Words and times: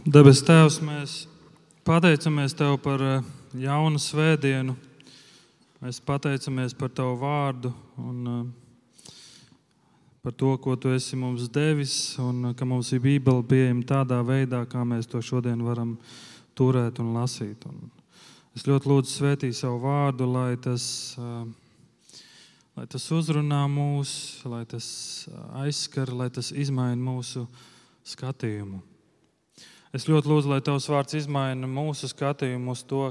Debes 0.00 0.38
Tēvs, 0.40 0.78
mēs 0.80 1.14
pateicamies 1.84 2.54
Tev 2.56 2.78
par 2.80 3.02
eh, 3.04 3.24
jaunu 3.60 3.98
svētdienu. 4.00 4.72
Mēs 5.84 5.98
pateicamies 6.00 6.72
par 6.72 6.88
Tavu 6.96 7.18
vārdu 7.20 7.68
un 8.00 8.30
eh, 8.30 9.10
par 10.24 10.32
to, 10.40 10.54
ko 10.56 10.78
Tu 10.80 10.94
esi 10.96 11.18
mums 11.20 11.50
devis, 11.52 12.16
un 12.16 12.48
eh, 12.48 12.54
ka 12.56 12.64
mums 12.64 12.94
ir 12.96 13.02
Bībele 13.04 13.44
pieejama 13.44 13.84
tādā 13.84 14.22
veidā, 14.24 14.62
kā 14.64 14.86
mēs 14.88 15.04
to 15.04 15.20
šodien 15.20 15.60
varam 15.66 15.98
turēt 16.56 17.02
un 17.04 17.12
lasīt. 17.18 17.66
Un 17.68 17.90
es 18.56 18.64
ļoti 18.64 18.88
lūdzu 18.88 19.12
svētīt 19.18 19.58
savu 19.58 19.82
vārdu, 19.84 20.24
lai 20.32 20.54
tas, 20.56 20.86
lai 22.72 22.86
tas 22.88 23.10
uzrunā 23.12 23.66
mūs, 23.68 24.14
lai 24.48 24.62
tas 24.64 24.88
aizskar, 25.60 26.08
lai 26.08 26.30
tas 26.32 26.54
izmaina 26.56 26.96
mūsu 26.96 27.44
skatījumu. 28.08 28.80
Es 29.90 30.06
ļoti 30.06 30.30
lūdzu, 30.30 30.52
lai 30.52 30.60
Tavs 30.62 30.86
vārds 30.86 31.16
izmaina 31.18 31.66
mūsu 31.66 32.06
skatījumu 32.12 32.76
uz 32.76 32.84
to, 32.86 33.08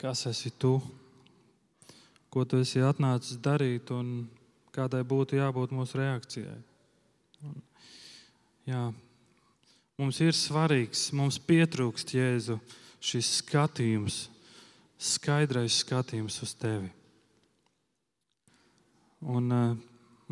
kas 0.00 0.24
esi 0.30 0.48
Tu, 0.56 0.78
ko 2.32 2.46
Tu 2.48 2.62
esi 2.64 2.80
atnācis 2.80 3.36
darīt 3.44 3.92
un 3.92 4.24
kādai 4.72 5.02
būtu 5.04 5.36
jābūt 5.36 5.74
mūsu 5.76 6.00
reakcijai. 6.00 6.56
Un, 7.44 7.60
jā, 8.68 8.86
mums 10.00 10.22
ir 10.24 10.32
svarīgs, 10.32 11.10
mums 11.12 11.36
pietrūkst 11.44 12.16
Jēzu 12.16 12.56
šis 12.96 13.38
skatījums, 13.42 14.26
skaidrais 14.96 15.82
skatījums 15.84 16.40
uz 16.46 16.56
Tevi. 16.56 16.88
Un 19.28 19.52
uh, 19.52 19.72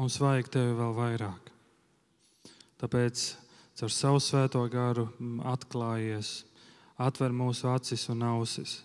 mums 0.00 0.16
vajag 0.22 0.48
Tevi 0.56 0.76
vēl 0.78 0.96
vairāk. 0.96 1.52
Tāpēc 2.80 3.32
caur 3.76 3.92
savu 3.92 4.20
svēto 4.22 4.62
garu 4.72 5.08
atklājies, 5.44 6.44
atver 6.96 7.34
mūsu 7.36 7.68
acis 7.68 8.08
un 8.12 8.24
ausis, 8.24 8.80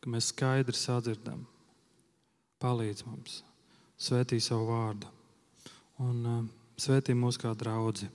ka 0.00 0.10
mēs 0.10 0.30
skaidri 0.30 0.78
sadzirdam. 0.78 1.42
Palīdz 2.62 3.04
mums, 3.04 3.42
svētī 4.00 4.38
savu 4.40 4.70
vārdu 4.70 5.10
un 6.02 6.16
uh, 6.24 6.40
svētī 6.80 7.16
mūs 7.16 7.38
kā 7.40 7.52
draugi. 7.56 8.08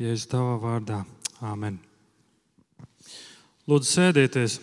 Jēzus 0.00 0.28
tavā 0.30 0.56
vārdā, 0.58 1.04
Āmen. 1.44 1.78
Lūdzu, 3.70 3.88
sēdieties! 3.88 4.58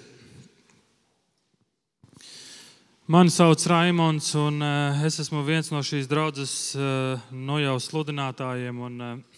Mani 3.11 3.31
sauc 3.33 3.63
Raimons, 3.67 4.29
un 4.39 4.61
uh, 4.63 5.02
es 5.07 5.19
esmu 5.23 5.41
viens 5.47 5.72
no 5.73 5.81
šīs 5.83 6.07
draudzes 6.07 6.52
uh, 6.77 7.19
nojaus 7.31 7.88
nu 7.88 7.91
sludinātājiem. 7.91 8.77
Un, 8.88 9.02
uh, 9.02 9.30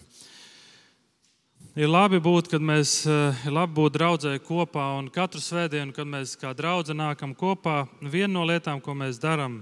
Ir 1.74 1.90
labi 1.90 2.20
būt, 2.22 2.52
kad 2.52 2.62
mēs 2.62 3.00
eh, 3.10 3.46
ir 3.50 3.54
labi 3.56 3.74
būt 3.80 3.96
draudzē 3.96 4.36
kopā, 4.46 4.92
un 5.00 5.08
katru 5.10 5.40
svētdienu, 5.42 5.90
kad 5.96 6.06
mēs 6.06 6.36
kā 6.38 6.52
draugi 6.54 6.94
nākam 6.94 7.32
kopā, 7.34 7.88
viena 7.98 8.36
no 8.36 8.44
lietām, 8.46 8.78
ko 8.78 8.94
mēs 8.94 9.18
darām, 9.18 9.56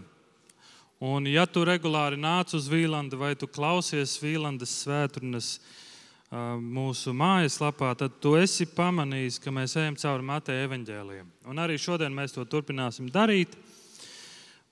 un 1.00 1.30
ja 1.32 1.46
tu 1.48 1.64
regulāri 1.64 2.20
nāc 2.20 2.52
uz 2.52 2.68
Vīlandi 2.68 3.16
vai 3.16 3.32
tu 3.40 3.48
klausies 3.48 4.18
Vīlandes 4.20 4.76
svētdienas 4.82 5.54
eh, 5.56 6.36
mūsu 6.60 7.16
mājaslapā, 7.16 7.96
tad 7.96 8.20
tu 8.20 8.36
esi 8.36 8.68
pamanījis, 8.68 9.40
ka 9.40 9.56
mēs 9.56 9.80
ejam 9.80 9.96
cauri 10.04 10.28
Mateja 10.34 10.68
evaņģēliem. 10.68 11.32
Un 11.48 11.64
arī 11.64 11.80
šodien 11.80 12.12
mēs 12.12 12.36
to 12.36 12.44
turpināsim 12.44 13.08
darīt. 13.08 13.56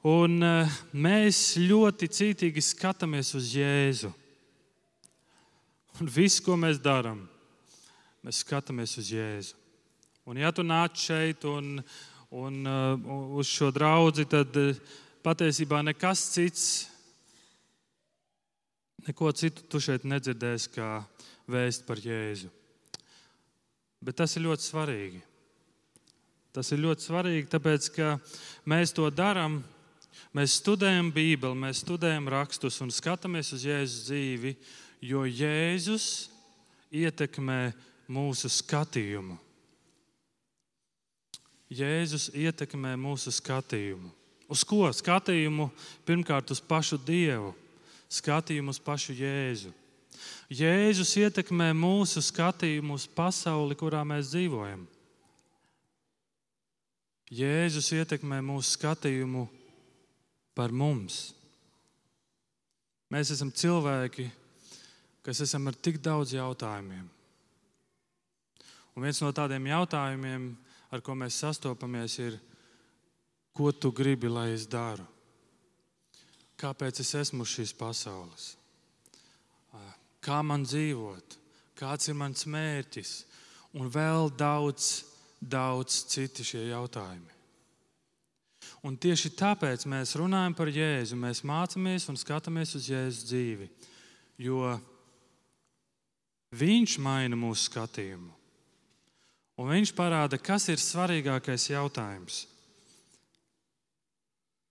Un 0.03 0.41
eh, 0.43 0.79
mēs 0.91 1.53
ļoti 1.55 2.11
cītīgi 2.19 2.67
skatāmies 2.75 3.31
uz 3.39 3.55
Jēzu. 3.55 4.11
Un 5.99 6.07
viss, 6.07 6.39
ko 6.39 6.55
mēs 6.55 6.77
darām, 6.79 7.25
mēs 8.23 8.39
skatāmies 8.45 8.93
uz 9.01 9.09
Jēzu. 9.11 9.57
Un, 10.29 10.37
ja 10.39 10.51
tu 10.55 10.63
nāc 10.63 10.95
šeit 11.01 11.43
un, 11.49 11.81
un 12.31 12.59
uh, 12.69 13.09
uz 13.35 13.49
šo 13.51 13.67
draugu, 13.75 14.23
tad 14.29 14.55
uh, 14.61 14.79
patiesībā 15.25 15.81
nekas 15.83 16.23
cits, 16.37 16.69
neko 19.09 19.33
citu 19.35 19.67
tu 19.67 19.83
šeit 19.83 20.07
nedzirdēsi, 20.07 20.71
kā 20.77 20.89
vēst 21.51 21.83
par 21.89 21.99
Jēzu. 21.99 22.47
Bet 23.99 24.21
tas 24.21 24.37
ir 24.39 24.47
ļoti 24.47 24.69
svarīgi. 24.69 25.23
Tas 26.55 26.71
ir 26.71 26.79
ļoti 26.85 27.09
svarīgi, 27.09 27.49
tāpēc 27.51 27.91
ka 27.97 28.13
mēs 28.71 28.95
to 28.95 29.11
darām. 29.11 29.59
Mēs 30.35 30.61
studējam 30.61 31.09
Bībeli, 31.11 31.57
mēs 31.57 31.83
studējam 31.83 32.27
rakstus 32.31 32.79
un 32.85 32.91
skatāmies 32.93 33.51
uz 33.55 33.65
Jēzus 33.65 34.05
dzīvi 34.07 34.55
jo 35.01 35.23
Jēzus 35.25 36.29
ietekmē 36.91 37.71
mūsu 38.09 38.49
skatījumu. 38.51 39.37
Jēzus 41.69 42.31
ietekmē 42.33 42.95
mūsu 42.97 43.31
skatījumu. 43.33 44.09
Uz 44.49 44.63
ko? 44.65 44.87
Skatījumu 44.89 45.69
pirmkārt 46.07 46.49
uz 46.49 46.61
pašu 46.61 46.97
Dievu, 46.97 47.53
skatījumu 48.09 48.73
uz 48.73 48.79
pašu 48.81 49.13
Jēzu. 49.13 49.73
Jēzus 50.49 51.13
ietekmē 51.21 51.69
mūsu 51.77 52.23
skatījumu 52.25 52.97
uz 52.97 53.05
pasauli, 53.05 53.77
kurā 53.77 54.01
mēs 54.01 54.31
dzīvojam. 54.33 54.87
Jēzus 57.29 57.91
ietekmē 57.93 58.41
mūsu 58.41 58.73
skatījumu 58.73 59.45
par 60.57 60.73
mums. 60.73 61.29
Mēs 63.13 63.29
esam 63.35 63.53
cilvēki, 63.53 64.25
kas 65.29 65.43
esam 65.45 65.69
ar 65.69 65.75
tik 65.77 65.99
daudz 66.01 66.33
jautājumiem. 66.33 67.05
Un 68.97 69.05
viens 69.05 69.19
no 69.21 69.29
tādiem 69.29 69.67
jautājumiem, 69.69 70.49
ar 70.89 71.03
ko 71.05 71.13
mēs 71.13 71.37
sastopamies, 71.43 72.15
ir, 72.17 72.39
ko 73.53 73.69
tu 73.69 73.93
gribi, 73.93 74.25
lai 74.25 74.47
es 74.55 74.65
daru? 74.65 75.05
Kāpēc 76.59 77.03
es 77.05 77.13
esmu 77.21 77.45
šīs 77.45 77.75
pasaules? 77.77 78.55
Kā 80.19 80.41
man 80.43 80.65
dzīvot? 80.65 81.37
Kāds 81.77 82.09
ir 82.09 82.17
mans 82.17 82.49
mērķis? 82.49 83.13
Un 83.77 83.87
vēl 83.93 84.33
daudz, 84.33 85.05
daudz 85.39 86.03
citi 86.09 86.43
šie 86.43 86.65
jautājumi. 86.71 87.37
Un 88.83 88.97
tieši 88.97 89.35
tāpēc 89.37 89.85
mēs 89.91 90.17
runājam 90.17 90.57
par 90.57 90.73
Jēzu. 90.73 91.15
Mēs 91.21 91.45
mācāmies 91.45 92.09
un 92.09 92.17
skatāmies 92.17 92.73
uz 92.75 92.89
Jēzus 92.89 93.29
dzīvi. 93.29 93.69
Jo 94.41 94.73
Viņš 96.55 96.97
maina 97.03 97.37
mūsu 97.37 97.67
skatījumu. 97.69 98.31
Un 99.59 99.73
viņš 99.73 99.91
parāda, 99.93 100.39
kas 100.39 100.69
ir 100.71 100.79
svarīgākais 100.79 101.67
jautājums 101.69 102.45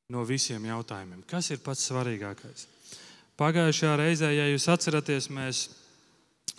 no 0.09 0.23
visiem 0.25 0.65
jautājumiem. 0.65 1.21
Kas 1.29 1.51
ir 1.53 1.61
pats 1.61 1.85
svarīgākais? 1.91 2.65
Pagājušajā 3.39 3.97
reizē, 4.01 4.31
ja 4.33 4.47
jūs 4.49 4.65
atceraties, 4.73 5.29
mēs, 5.31 5.61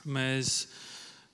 mēs 0.05 0.51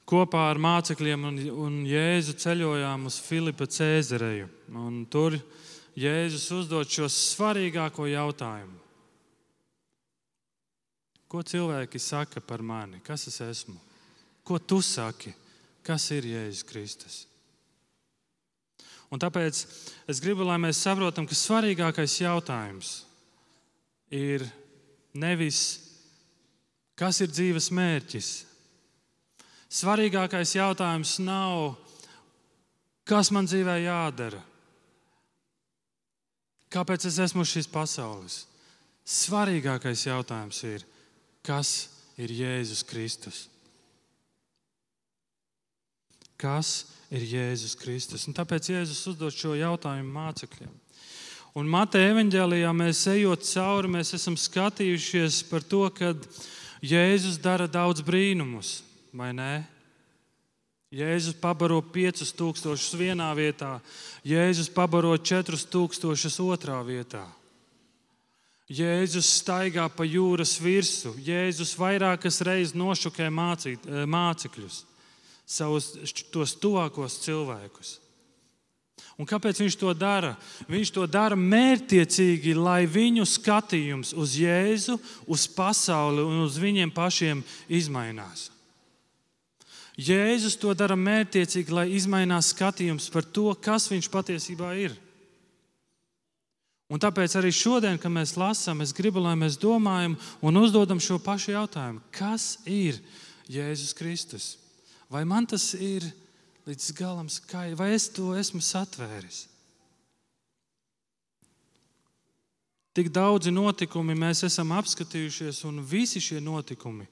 kopā 0.08 0.46
ar 0.54 0.62
mācekļiem 0.64 1.28
un, 1.28 1.42
un 1.66 1.76
Jēzu 1.86 2.38
ceļojām 2.40 3.10
uz 3.12 3.20
Filipa 3.22 3.68
Cēzareju. 3.68 4.48
Tur 5.12 5.36
Jēzus 6.00 6.48
uzdod 6.56 6.90
šo 6.90 7.12
svarīgāko 7.12 8.08
jautājumu. 8.10 8.85
Ko 11.28 11.42
cilvēki 11.42 12.00
saka 12.00 12.42
par 12.42 12.62
mani? 12.62 13.02
Kas 13.04 13.28
es 13.32 13.42
esmu? 13.42 13.78
Ko 14.46 14.60
tu 14.60 14.82
saki? 14.82 15.34
Kas 15.86 16.10
ir 16.14 16.28
Jēzus 16.30 16.66
Kristus? 16.66 17.16
Un 19.14 19.22
tāpēc 19.22 19.62
es 20.10 20.22
gribu, 20.22 20.46
lai 20.46 20.58
mēs 20.62 20.82
saprotam, 20.82 21.28
ka 21.30 21.38
svarīgākais 21.38 22.18
jautājums 22.24 23.06
ir 24.14 24.46
nevis, 25.14 25.62
kas 26.98 27.22
ir 27.22 27.32
dzīves 27.32 27.70
mērķis. 27.74 28.32
Svarīgākais 29.76 30.56
jautājums 30.58 31.18
nav, 31.24 31.76
kas 33.06 33.32
man 33.34 33.48
dzīvē 33.50 33.78
jādara, 33.84 34.42
kāpēc 36.74 37.08
es 37.10 37.22
esmu 37.28 37.46
šīs 37.48 37.70
pasaules. 37.72 38.44
Svarīgākais 39.06 40.08
jautājums 40.08 40.60
ir, 40.66 40.86
kas 41.46 41.90
ir 42.18 42.32
Jēzus 42.34 42.84
Kristus. 42.88 43.46
Kas 46.42 46.88
ir 47.14 47.24
Jēzus 47.30 47.78
Kristus? 47.80 48.26
Un 48.28 48.36
tāpēc 48.36 48.72
Jēzus 48.74 49.06
uzdod 49.14 49.36
šo 49.36 49.54
jautājumu 49.56 50.12
mācekļiem. 50.16 50.74
Un 51.56 51.70
Mateja 51.72 52.12
evanģēlijā 52.12 52.74
mēs 52.76 53.06
ejot 53.14 53.46
cauri, 53.48 53.94
mēs 53.94 54.12
esam 54.18 54.36
skatījušies 54.36 55.46
par 55.48 55.64
to, 55.64 55.86
ka 55.96 56.12
Jēzus 56.84 57.40
dara 57.40 57.70
daudz 57.72 58.04
brīnumus, 58.04 58.82
vai 59.16 59.32
ne? 59.32 59.54
Jēzus 60.96 61.38
pabaro 61.40 61.80
5000 61.96 63.00
vienā 63.00 63.30
vietā, 63.36 63.78
Jēzus 64.28 64.68
pabaro 64.72 65.16
4000 65.16 66.44
otrā 66.44 66.82
vietā. 66.88 67.24
Jēzus 68.66 69.28
staigā 69.44 69.86
pa 69.94 70.08
jūras 70.10 70.56
virsmu, 70.58 71.14
Jēzus 71.22 71.76
vairākas 71.78 72.42
reizes 72.42 72.74
nošokē 72.74 73.30
mācīt, 73.30 73.86
eh, 73.86 74.06
mācekļus. 74.06 74.84
savus 75.46 75.94
tos 76.32 76.56
tuvākos 76.58 77.20
cilvēkus. 77.22 78.00
Un 79.16 79.28
kāpēc 79.30 79.62
viņš 79.62 79.78
to 79.78 79.94
dara? 79.94 80.36
Viņš 80.68 80.92
to 80.92 81.06
dara 81.06 81.36
mērķiecīgi, 81.36 82.56
lai 82.58 82.88
viņu 82.90 83.24
skatījums 83.30 84.12
uz 84.18 84.34
Jēzu, 84.36 85.00
uz 85.28 85.46
pasauli 85.48 86.26
un 86.26 86.42
uz 86.44 86.58
viņiem 86.58 86.92
pašiem 86.92 87.44
izmainās. 87.70 88.50
Jēzus 89.96 90.58
to 90.60 90.74
dara 90.74 90.98
mērķiecīgi, 91.00 91.72
lai 91.72 91.88
izmainās 91.96 92.52
skatījums 92.52 93.08
par 93.14 93.24
to, 93.24 93.54
kas 93.54 93.88
viņš 93.88 94.10
patiesībā 94.12 94.74
ir. 94.76 94.98
Un 96.90 97.02
tāpēc 97.02 97.34
arī 97.40 97.50
šodien, 97.50 97.98
kad 97.98 98.14
mēs 98.14 98.36
lasām, 98.38 98.84
es 98.86 98.94
gribu, 98.94 99.24
lai 99.24 99.34
mēs 99.40 99.58
domājam 99.58 100.14
un 100.46 100.60
uzdodam 100.62 101.02
šo 101.02 101.18
pašu 101.18 101.56
jautājumu: 101.56 102.04
kas 102.14 102.60
ir 102.66 103.02
Jēzus 103.50 103.96
Kristus? 103.98 104.52
Vai 105.10 105.24
man 105.26 105.50
tas 105.50 105.74
ir? 105.74 106.06
līdz 106.66 106.94
galam 106.98 107.30
skaidrs, 107.30 107.78
vai 107.78 107.94
es 107.94 108.08
to 108.10 108.34
esmu 108.38 108.62
satvēris. 108.64 109.46
Tik 112.96 113.12
daudzi 113.12 113.52
notikumi 113.52 114.16
mēs 114.18 114.46
esam 114.48 114.72
apskatījušies, 114.78 115.66
un 115.68 115.84
visi 115.84 116.22
šie 116.24 116.40
notikumi 116.42 117.06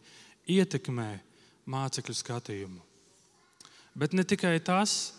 ietekmē 0.50 1.10
mācekļu 1.70 2.16
skatījumu. 2.16 2.80
Bet 3.94 4.16
ne 4.16 4.24
tikai 4.26 4.56
tas, 4.64 5.14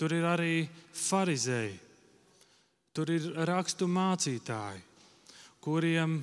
tur 0.00 0.14
ir 0.16 0.24
arī 0.26 0.54
farizēji, 0.96 1.76
tur 2.98 3.14
ir 3.14 3.30
rakstu 3.46 3.86
mācītāji, 3.86 4.82
kuriem 5.62 6.18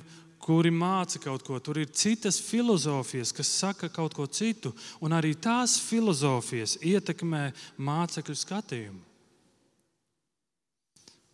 kuri 0.46 0.70
māca 0.70 1.18
kaut 1.18 1.42
ko. 1.42 1.58
Tur 1.58 1.80
ir 1.80 1.90
citas 1.90 2.38
filozofijas, 2.44 3.32
kas 3.34 3.50
saka 3.50 3.88
kaut 3.90 4.14
ko 4.14 4.28
citu, 4.28 4.74
un 5.00 5.16
arī 5.16 5.32
tās 5.34 5.78
filozofijas 5.82 6.76
ietekmē 6.84 7.48
mācekļu 7.82 8.36
skatījumu. 8.38 9.02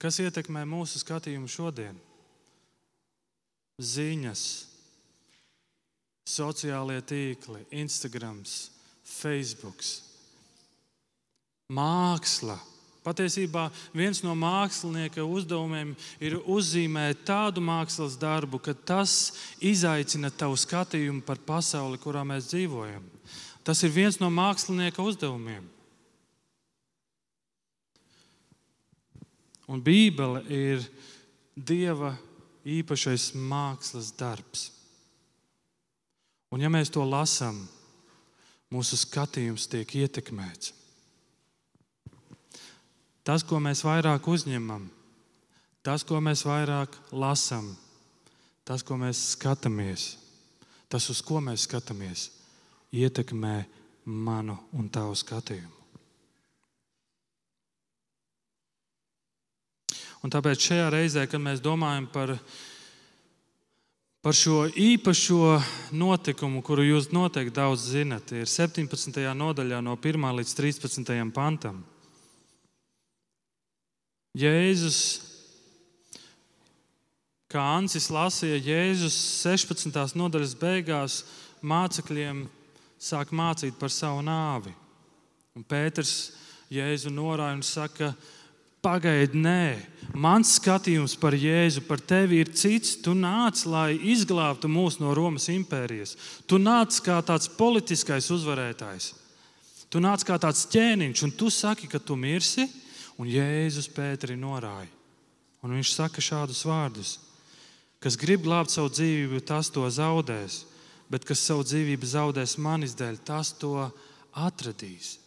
Kas 0.00 0.19
ietekmē 0.23 0.65
mūsu 0.67 1.03
skatījumu 1.03 1.50
šodien? 1.50 1.99
Ziņas, 3.83 4.47
sociālie 6.27 6.99
tīkli, 7.05 7.67
Instagram, 7.83 8.41
Facebook, 9.12 9.83
māksla 11.73 12.56
Patiesībā 13.02 13.66
viens 13.90 14.20
no 14.22 14.37
mākslinieka 14.38 15.25
uzdevumiem 15.26 15.96
ir 16.22 16.37
uzzīmēt 16.38 17.25
tādu 17.26 17.62
mākslas 17.64 18.14
darbu, 18.14 18.60
ka 18.62 18.75
tas 18.75 19.32
izaicina 19.58 20.31
tavu 20.31 20.54
skatījumu 20.54 21.25
par 21.26 21.40
pasauli, 21.43 21.99
kurā 21.99 22.22
mēs 22.22 22.52
dzīvojam. 22.52 23.02
Tas 23.66 23.82
ir 23.82 23.90
viens 23.94 24.20
no 24.22 24.31
mākslinieka 24.31 25.02
uzdevumiem. 25.02 25.66
Un 29.66 29.82
Bībele 29.82 30.44
ir 30.52 30.87
Dieva 31.56 32.14
īpašais 32.62 33.32
mākslas 33.34 34.12
darbs. 34.14 34.70
Un 36.52 36.62
ja 36.62 36.70
mēs 36.70 36.93
to 36.93 37.02
lasām, 37.08 37.58
mūsu 38.72 38.98
skatījums 39.00 39.66
tiek 39.72 39.90
ietekmēts. 40.05 40.81
Tas, 43.22 43.44
ko 43.46 43.60
mēs 43.62 43.84
vairāk 43.86 44.26
uzņemam, 44.26 44.88
tas, 45.86 46.02
ko 46.06 46.19
mēs 46.19 46.42
vairāk 46.46 46.96
lasām, 47.14 47.69
tas, 48.66 48.82
ko 48.82 48.98
mēs 48.98 49.20
skatāmies, 49.36 50.16
tas, 50.90 51.06
uz 51.10 51.22
ko 51.22 51.38
mēs 51.42 51.69
skatāmies, 51.69 52.30
ietekmē 52.90 53.62
manu 54.04 54.58
un 54.74 54.90
tavu 54.90 55.14
skatījumu. 55.19 55.78
Un 60.22 60.30
tāpēc 60.30 60.69
šajā 60.69 60.90
reizē, 60.94 61.24
kad 61.26 61.42
mēs 61.42 61.62
domājam 61.62 62.04
par, 62.10 62.36
par 64.22 64.36
šo 64.38 64.69
īpašo 64.70 65.56
notikumu, 65.98 66.62
kuru 66.62 66.84
jūs 66.86 67.08
noteikti 67.14 67.56
daudz 67.56 67.88
zinat, 67.94 68.30
ir 68.34 68.46
17. 68.46 69.19
nodaļā, 69.34 69.80
no 69.82 69.96
1 69.98 70.28
līdz 70.38 70.54
13. 70.58 71.16
pantam. 71.34 71.82
Jēzus, 74.32 74.99
kā 77.52 77.61
Ancis 77.76 78.06
lasīja, 78.08 78.62
Jēzus 78.64 79.17
16. 79.43 79.93
nodaļas 80.17 80.55
beigās 80.56 81.17
mācekļiem 81.61 82.46
sāk 82.96 83.34
mācīt 83.37 83.76
par 83.76 83.93
savu 83.93 84.23
nāvi. 84.25 84.73
Un 85.52 85.67
Pēters 85.69 86.32
Jēzu 86.73 87.12
norāda 87.12 87.58
un 87.58 87.61
saka, 87.61 88.14
pagaidi, 88.81 89.37
nē, 89.37 89.76
mans 90.17 90.56
skatījums 90.56 91.12
par 91.20 91.37
Jēzu, 91.37 91.84
par 91.84 92.00
tevi 92.00 92.40
ir 92.40 92.56
cits. 92.56 92.96
Tu 93.05 93.12
nāc, 93.12 93.67
lai 93.69 93.99
izglābtu 94.00 94.70
mūs 94.73 94.96
no 94.96 95.12
Romas 95.12 95.50
impērijas. 95.52 96.17
Tu 96.49 96.56
nāc 96.56 97.05
kā 97.05 97.20
tāds 97.20 97.52
politiskais 97.52 98.32
uzvarētājs. 98.32 99.12
Tu 99.93 100.00
nāc 100.00 100.25
kā 100.25 100.40
tāds 100.40 100.64
ķēniņš, 100.73 101.29
un 101.29 101.37
tu 101.37 101.52
saki, 101.52 101.84
ka 101.84 102.00
tu 102.00 102.17
mirsi 102.17 102.64
Un 103.20 103.29
Jēzus 103.29 103.91
Pēteri 103.93 104.38
norāja. 104.38 104.91
Un 105.62 105.76
viņš 105.76 105.93
saka 105.94 106.23
šādus 106.25 106.64
vārdus: 106.67 107.17
Kas 108.03 108.17
grib 108.19 108.43
glābt 108.43 108.73
savu 108.73 108.91
dzīvību, 108.91 109.43
tas 109.47 109.70
to 109.70 109.85
zaudēs, 109.87 110.64
bet 111.12 111.26
kas 111.29 111.44
savu 111.44 111.62
dzīvību 111.67 112.09
zaudēs 112.09 112.56
manis 112.59 112.97
dēļ, 112.99 113.20
tas 113.23 113.53
to 113.55 113.91
atradīs. 114.32 115.19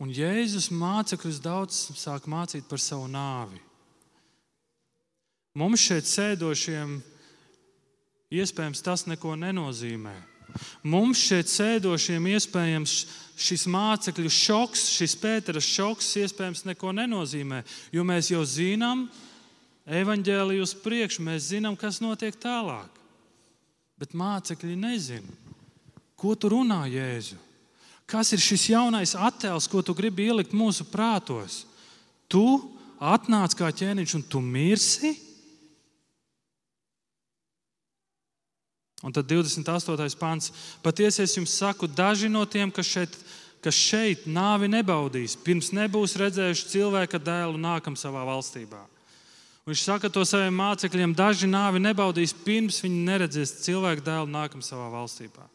Un 0.00 0.08
Jēzus 0.16 0.70
mācekļus 0.72 1.42
daudz 1.44 1.82
sāk 2.00 2.24
mācīt 2.30 2.64
par 2.70 2.80
savu 2.80 3.04
nāvi. 3.10 3.60
Mums 5.60 5.82
šeit 5.82 6.08
sēdošiem 6.08 6.94
iespējams 8.32 8.80
tas 8.86 9.04
neko 9.10 9.34
nenozīmē. 9.36 10.14
Mums 10.82 11.20
šeit 11.24 11.50
sēdošiem 11.50 12.28
iespējams 12.34 12.94
šis 13.40 13.66
mācekļu 13.70 14.30
šoks, 14.32 14.86
šis 14.98 15.16
Pētera 15.20 15.62
šoks 15.64 16.12
iespējams 16.20 16.66
neko 16.68 16.92
nenozīmē, 16.96 17.62
jo 17.94 18.04
mēs 18.06 18.30
jau 18.32 18.42
zinām 18.44 19.06
evaņģēliju 19.90 20.64
uz 20.64 20.74
priekšu, 20.84 21.24
mēs 21.26 21.50
zinām, 21.54 21.76
kas 21.78 22.02
notiek 22.04 22.36
tālāk. 22.40 23.00
Bet 24.00 24.16
mācekļi 24.16 24.76
nezina, 24.80 25.38
ko 26.20 26.34
tu 26.36 26.52
runā 26.52 26.84
Jēzu. 26.88 27.38
Kas 28.10 28.32
ir 28.34 28.42
šis 28.42 28.70
jaunais 28.72 29.14
attēls, 29.14 29.68
ko 29.70 29.84
tu 29.86 29.94
gribi 29.94 30.26
ielikt 30.26 30.54
mūsu 30.56 30.86
prātos? 30.90 31.62
Tu 32.30 32.42
atnāc 33.00 33.54
kā 33.56 33.70
ķēniņš 33.70 34.14
un 34.18 34.24
tu 34.26 34.42
mirsi? 34.42 35.14
Un 39.00 39.14
tad 39.16 39.28
28. 39.30 40.16
pāns. 40.20 40.50
Patiesi 40.84 41.22
es 41.24 41.36
jums 41.36 41.54
saku, 41.56 41.88
daži 41.88 42.28
no 42.28 42.42
tiem, 42.44 42.68
kas 42.72 42.88
šeit, 42.88 43.14
kas 43.64 43.76
šeit 43.76 44.26
nāvi 44.28 44.68
nebaudīs, 44.68 45.38
pirms 45.40 45.70
nebūs 45.76 46.18
redzējuši 46.20 46.66
cilvēka 46.74 47.20
dēlu 47.24 47.60
nākam 47.60 47.96
savā 47.96 48.26
valstībā. 48.28 48.82
Un 49.64 49.72
viņš 49.72 49.84
saka 49.86 50.10
to 50.12 50.24
saviem 50.28 50.56
mācekļiem, 50.56 51.14
daži 51.16 51.48
nāvi 51.48 51.80
nebaudīs, 51.80 52.36
pirms 52.44 52.82
viņi 52.84 53.00
neredzēs 53.06 53.56
cilvēka 53.64 54.04
dēlu 54.04 54.28
nākam 54.28 54.60
savā 54.64 54.90
valstībā. 54.92 55.48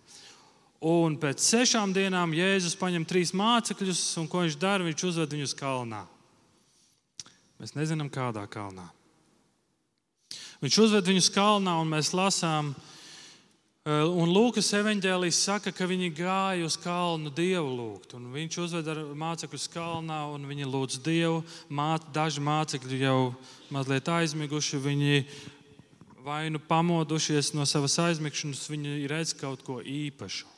Un 0.85 1.15
pēc 1.21 1.41
sešām 1.41 1.93
dienām 1.93 2.33
Jēzus 2.35 2.77
paņem 2.77 3.05
trīs 3.09 3.31
mācekļus, 3.33 4.01
un 4.21 4.27
ko 4.29 4.43
viņš 4.43 4.57
dara? 4.61 4.85
Viņš 4.85 5.05
uzved 5.09 5.37
viņus 5.37 5.55
kalnā. 5.57 6.01
Mēs 7.61 7.73
nezinām, 7.77 8.09
kādā 8.13 8.43
kalnā. 8.51 8.89
Viņš 10.61 10.81
uzved 10.81 11.09
viņus 11.09 11.31
kalnā, 11.33 11.77
un 11.81 11.89
mēs 11.93 12.11
lasām, 12.13 12.73
ka 12.73 12.94
un 13.85 14.31
Lūkas 14.33 14.71
evanģēlijas 14.73 15.39
saka, 15.45 15.69
ka 15.69 15.85
viņi 15.85 16.07
gāja 16.17 16.65
uz 16.65 16.73
kalnu 16.81 17.29
dievu 17.29 17.69
lūgt. 17.69 18.15
Viņš 18.17 18.57
uzveda 18.63 18.95
mācekļus 19.13 19.67
kalnā 19.69 20.23
un 20.33 20.47
viņi 20.49 20.65
lūdz 20.65 20.97
dievu. 21.05 21.43
Māt, 21.69 22.07
daži 22.15 22.41
mācekļi 22.41 23.03
jau 23.03 23.19
mazliet 23.69 24.09
aizmiguši, 24.09 24.81
viņi 24.81 25.21
vai 26.25 26.49
nu 26.49 26.57
pamodušies 26.57 27.53
no 27.53 27.67
savas 27.69 27.99
aizmigšanas, 28.01 28.65
viņi 28.73 29.05
redz 29.11 29.35
kaut 29.37 29.61
ko 29.61 29.77
īpašu. 29.77 30.49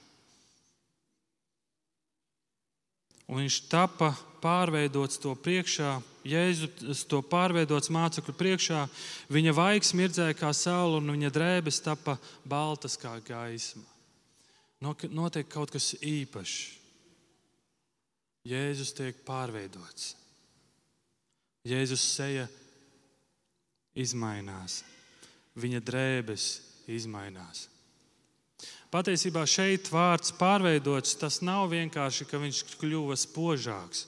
Un 3.28 3.42
viņš 3.44 3.58
tapa 3.68 4.14
pārveidots 4.40 5.20
to 5.20 5.34
priekšā, 5.36 5.98
Jēzus 6.28 7.06
to 7.08 7.22
pārveidots 7.24 7.92
mācekļu 7.94 8.34
priekšā. 8.36 8.82
Viņa 9.32 9.54
vaigs 9.56 9.94
mirdzēja 9.96 10.36
kā 10.38 10.52
saule, 10.56 11.00
un 11.00 11.14
viņa 11.16 11.32
drēbes 11.34 11.80
tapa 11.86 12.18
baltas 12.44 12.98
kā 13.00 13.16
gaisma. 13.28 13.86
Notiek 14.82 15.48
kaut 15.50 15.72
kas 15.74 15.94
īpašs. 16.02 16.76
Jēzus 18.48 18.94
tiek 18.96 19.18
pārveidots. 19.28 20.14
Jēzus 21.68 22.04
seja 22.16 22.46
izmainās, 23.98 24.84
viņa 25.58 25.82
drēbes 25.84 26.46
izmainās. 26.88 27.66
Patiesībā 28.94 29.44
šeit 29.50 29.90
vārds 29.92 30.32
pārveidots, 30.40 31.18
tas 31.20 31.42
nav 31.44 31.68
vienkārši, 31.74 32.28
ka 32.30 32.40
viņš 32.40 32.62
kļuva 32.80 33.18
spožāks. 33.20 34.06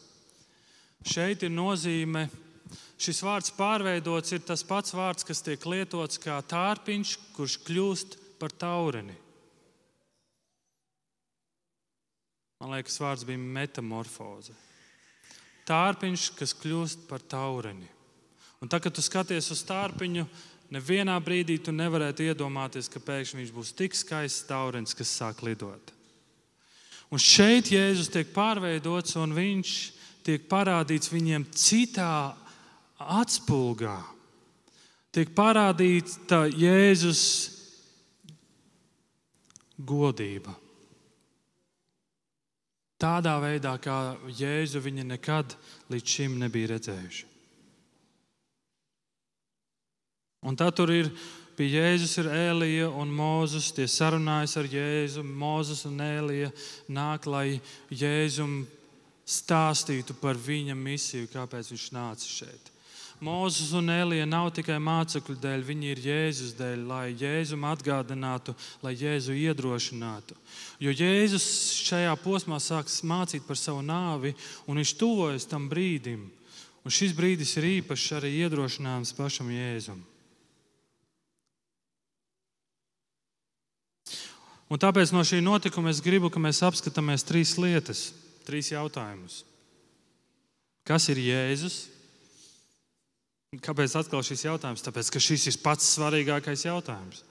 Šeit 1.08 1.46
ir 1.48 1.52
nozīme, 1.54 2.26
šis 3.00 3.22
vārds 3.24 3.54
pārveidots 3.56 4.36
ir 4.36 4.44
tas 4.44 4.66
pats 4.68 4.92
vārds, 4.96 5.24
kas 5.24 5.42
tiek 5.46 5.64
lietots 5.64 6.20
kā 6.20 6.40
tārpiņš, 6.44 7.16
kurš 7.38 7.56
kļūst 7.68 8.18
par 8.42 8.52
taureni. 8.52 9.16
Man 12.60 12.76
liekas, 12.76 13.00
vārds 13.00 13.24
bija 13.24 13.40
metamorfoze. 13.40 14.52
Tārpiņš, 15.70 16.26
kas 16.36 16.52
kļūst 16.60 17.06
par 17.08 17.24
taureni. 17.24 17.88
Un 18.60 18.68
tad, 18.68 18.84
kad 18.84 18.92
tu 18.92 19.04
skaties 19.06 19.48
uz 19.54 19.62
tārpiņu, 19.64 20.26
nevienā 20.74 21.16
brīdī 21.24 21.56
tu 21.64 21.72
nevarētu 21.72 22.26
iedomāties, 22.28 22.90
ka 22.92 23.00
pēkšņi 23.00 23.40
viņš 23.40 23.54
būs 23.56 23.72
tik 23.80 23.96
skaists 23.96 24.50
taurens, 24.50 24.98
kas 24.98 25.14
sāk 25.22 25.40
lidot. 25.48 25.94
Un 27.10 27.22
šeit 27.24 27.72
Jēzus 27.72 28.12
tiek 28.12 28.28
pārveidots, 28.36 29.16
un 29.18 29.32
viņš 29.38 29.78
tiek 30.26 30.46
parādīts 30.50 31.12
viņiem 31.14 31.48
citā 31.56 32.36
atspulgā. 33.00 33.98
Tiek 35.16 35.32
parādīta 35.34 36.44
Jēzus 36.54 37.24
godība. 39.80 40.54
Tādā 43.00 43.38
veidā, 43.40 43.78
kā 43.80 44.20
Jēzu 44.36 44.82
viņi 44.84 45.08
nekad 45.08 45.56
līdz 45.90 46.16
šim 46.16 46.36
nebija 46.42 46.74
redzējuši. 46.74 47.28
Un 50.44 50.56
tad 50.60 50.76
tur 50.76 50.92
ir 50.92 51.08
pie 51.56 51.68
Jēzus 51.68 52.18
ir 52.22 52.30
Elija 52.32 52.90
un 52.92 53.10
Mozus. 53.12 53.72
Tie 53.76 53.88
sarunājas 53.92 54.56
ar 54.60 54.68
Jēzu. 54.72 55.24
Mozus 55.24 55.86
un 55.88 56.00
Elija 56.04 56.52
nāk, 56.92 57.28
lai 57.28 57.60
Jēzum 57.92 58.62
stāstītu 59.30 60.16
par 60.18 60.40
viņa 60.40 60.76
misiju, 60.78 61.30
kāpēc 61.34 61.72
viņš 61.74 61.88
nāca 61.96 62.28
šeit. 62.30 62.72
Mozus 63.20 63.74
un 63.76 63.90
Elija 63.92 64.24
nav 64.24 64.48
tikai 64.56 64.78
mācekļu 64.80 65.36
dēļ, 65.44 65.64
viņi 65.68 65.90
ir 65.92 66.02
Jēzus 66.06 66.54
dēļ, 66.56 66.86
lai 66.88 67.06
Jēzum 67.20 67.66
atgādinātu, 67.68 68.56
lai 68.80 68.94
Jēzu 68.96 69.36
iedrošinātu. 69.36 70.38
Jo 70.80 70.94
Jēzus 70.96 71.48
šajā 71.84 72.14
posmā 72.24 72.62
sāks 72.64 73.02
mācīt 73.04 73.44
par 73.44 73.60
savu 73.60 73.84
nāvi, 73.84 74.32
un 74.72 74.80
viņš 74.80 74.94
tuvojas 75.02 75.50
tam 75.52 75.68
brīdim. 75.68 76.30
Un 76.88 76.96
šis 76.96 77.12
brīdis 77.18 77.58
ir 77.60 77.68
īpašs 77.82 78.16
arī 78.22 78.32
iedrošinājums 78.46 79.12
pašam 79.18 79.52
Jēzumam. 79.52 80.06
Un 84.70 84.78
tāpēc 84.78 85.12
no 85.12 85.26
šī 85.26 85.42
notikuma 85.42 85.92
es 85.92 86.00
gribu, 86.06 86.30
lai 86.32 86.46
mēs 86.46 86.62
apskatāmies 86.64 87.26
trīs 87.26 87.56
lietas, 87.58 88.12
trīs 88.48 88.72
jautājumus. 88.74 89.44
Kas 90.88 91.06
ir 91.12 91.22
Jēzus? 91.22 91.84
Kāpēc 93.66 93.96
atkal 93.98 94.22
šis 94.26 94.46
jautājums? 94.46 94.84
Tāpēc, 94.86 95.10
ka 95.14 95.22
šis 95.22 95.48
ir 95.50 95.58
pats 95.64 95.88
svarīgākais 95.96 96.68
jautājums. 96.68 97.24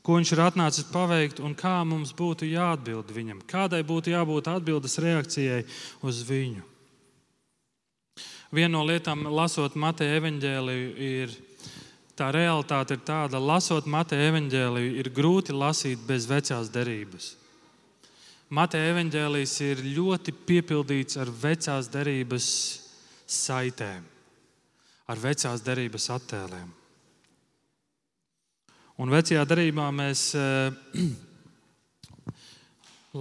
Ko 0.00 0.16
viņš 0.16 0.32
ir 0.32 0.40
atnācis 0.40 0.88
paveikt 0.88 1.42
un 1.44 1.52
kā 1.56 1.82
mums 1.84 2.14
būtu 2.16 2.48
jāatbild 2.48 3.12
viņam? 3.12 3.42
Kādai 3.48 3.82
būtu 3.84 4.14
jābūt 4.14 4.48
atbildes 4.48 4.96
reakcijai 5.00 5.60
uz 6.04 6.22
viņu? 6.24 6.64
Viena 8.50 8.72
no 8.78 8.84
lietām, 8.88 9.28
lasot 9.30 9.76
Mateja 9.78 10.16
evaņģēliju, 10.18 10.94
ir 11.06 11.36
tā 12.18 12.32
realitāte 12.34 12.96
ir 12.96 13.04
tāda, 13.06 13.38
lasot 13.38 13.86
Mateja 13.86 14.32
evaņģēliju, 14.32 14.96
ir 15.04 15.12
grūti 15.14 15.54
lasīt 15.54 16.00
bez 16.08 16.26
vecās 16.26 16.72
derības. 16.72 17.36
Mateja 18.50 18.90
evaņģēlijs 18.90 19.52
ir 19.62 19.82
ļoti 19.94 20.34
piepildīts 20.46 21.20
ar 21.22 21.30
vecās 21.30 21.86
derības 21.92 22.46
saitēm, 23.30 24.02
ar 25.06 25.22
vecās 25.22 25.62
derības 25.62 26.08
attēliem. 26.16 26.66
Un 29.00 29.14
vecajā 29.14 29.44
darbā 29.48 29.86
mēs 29.94 30.24
eh, 30.34 30.98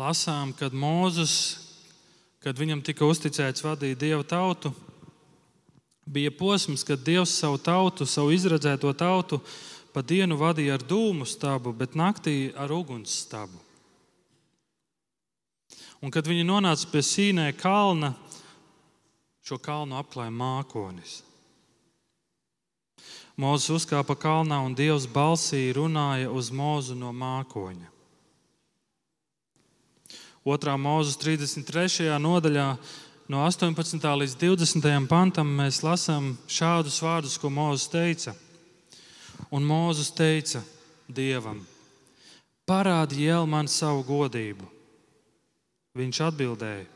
lasām, 0.01 0.51
kad 0.57 0.73
Mozus, 0.73 1.35
kad 2.43 2.57
viņam 2.57 2.81
tika 2.83 3.05
uzticēts 3.05 3.63
vadīt 3.63 4.01
dievu 4.01 4.25
tautu, 4.27 4.73
Bija 6.09 6.31
posms, 6.31 6.83
kad 6.83 7.03
Dievs 7.05 7.35
savu 7.37 7.59
tautu, 7.61 8.05
savu 8.09 8.31
izredzēto 8.33 8.89
tautu, 8.97 9.37
pa 9.93 10.01
dienu 10.01 10.39
vadīja 10.39 10.79
ar 10.79 10.85
dūmu 10.89 11.27
stabu, 11.29 11.69
bet 11.69 11.93
naktī 11.93 12.49
ar 12.57 12.73
uguns 12.73 13.13
stabu. 13.27 13.68
Un 15.99 16.11
kad 16.15 16.27
viņi 16.27 16.45
nonāca 16.47 16.87
pie 16.87 17.01
Sīnē 17.03 17.49
kalna, 17.59 18.13
šo 19.43 19.57
kalnu 19.59 19.97
apklāja 19.99 20.31
mākonis. 20.31 21.19
Mozus 23.39 23.81
uzkāpa 23.81 24.15
kalnā 24.19 24.57
un 24.63 24.75
Dievs 24.75 25.07
balsī 25.11 25.69
runāja 25.75 26.31
uz 26.31 26.51
mūzu 26.55 26.95
no 26.99 27.11
mākoņa. 27.15 27.87
Otrā 30.47 30.77
mūzes 30.79 31.19
33. 31.19 32.07
nodaļā 32.19 32.67
no 33.31 33.43
18. 33.43 34.07
līdz 34.23 34.37
20. 34.39 35.07
pantam 35.11 35.51
mēs 35.59 35.83
lasām 35.83 36.33
šādus 36.47 36.99
vārdus, 37.03 37.35
ko 37.39 37.51
Mozus 37.51 37.91
teica. 37.91 38.35
Un 39.51 39.67
Mozus 39.67 40.11
teica 40.15 40.63
Dievam: 41.07 41.59
Parādi 42.67 43.27
jau 43.27 43.45
man 43.47 43.67
savu 43.67 44.03
godību. 44.07 44.78
Viņš 45.97 46.21
atbildēja. 46.29 46.87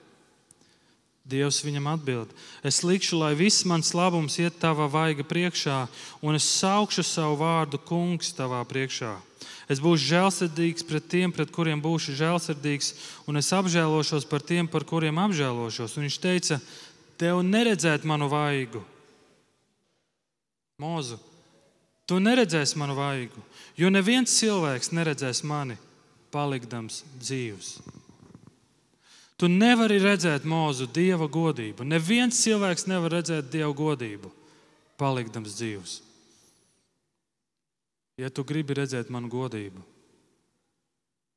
Dievs 1.24 1.62
viņam 1.64 1.88
atbild: 1.94 2.32
Es 2.68 2.82
likšu, 2.84 3.16
lai 3.22 3.32
viss 3.40 3.64
mans 3.64 3.94
labums 3.96 4.36
iet 4.44 4.58
tavā 4.60 4.90
vaiga 4.92 5.24
priekšā, 5.24 5.86
un 6.20 6.36
es 6.36 6.48
saukšu 6.60 7.06
savu 7.08 7.38
vārdu 7.40 7.80
kungs 7.80 8.34
tavā 8.36 8.60
priekšā. 8.68 9.16
Es 9.72 9.80
būšu 9.80 10.10
žēlsirdīgs 10.10 10.84
pret 10.84 11.08
tiem, 11.08 11.32
pret 11.32 11.52
kuriem 11.56 11.80
būšu 11.80 12.18
žēlsirdīgs, 12.20 12.92
un 13.32 13.40
es 13.40 13.54
apžēlošos 13.56 14.28
par 14.28 14.44
tiem, 14.44 14.68
par 14.68 14.84
kuriem 14.84 15.22
apžēlošos. 15.24 15.96
Un 15.96 16.10
viņš 16.10 16.20
teica, 16.20 16.60
tev 17.16 17.40
neredzēt 17.48 18.04
manu 18.04 18.28
vaigu. 18.28 18.84
Mūzu, 20.84 21.16
tu 22.04 22.20
neredzēsi 22.20 22.76
manu 22.82 23.00
vaigu, 23.00 23.40
jo 23.80 23.88
neviens 23.94 24.36
cilvēks 24.42 24.92
neredzēs 24.92 25.46
mani, 25.48 25.80
palikdams 26.36 27.06
dzīvs. 27.24 27.78
Tu 29.38 29.50
nevari 29.50 29.98
redzēt 30.00 30.46
mūzu 30.46 30.88
dieva 30.94 31.28
godību. 31.28 31.86
Neviens 31.88 32.40
cilvēks 32.46 32.88
nevar 32.88 33.18
redzēt 33.18 33.50
dieva 33.52 33.74
godību, 33.76 34.32
palikdams 35.02 35.56
dzīvs 35.58 36.00
ja 38.18 38.30
tu 38.30 38.46
gribi 38.46 38.78
redzēt 38.78 39.10
manu 39.14 39.30
godību, 39.32 39.84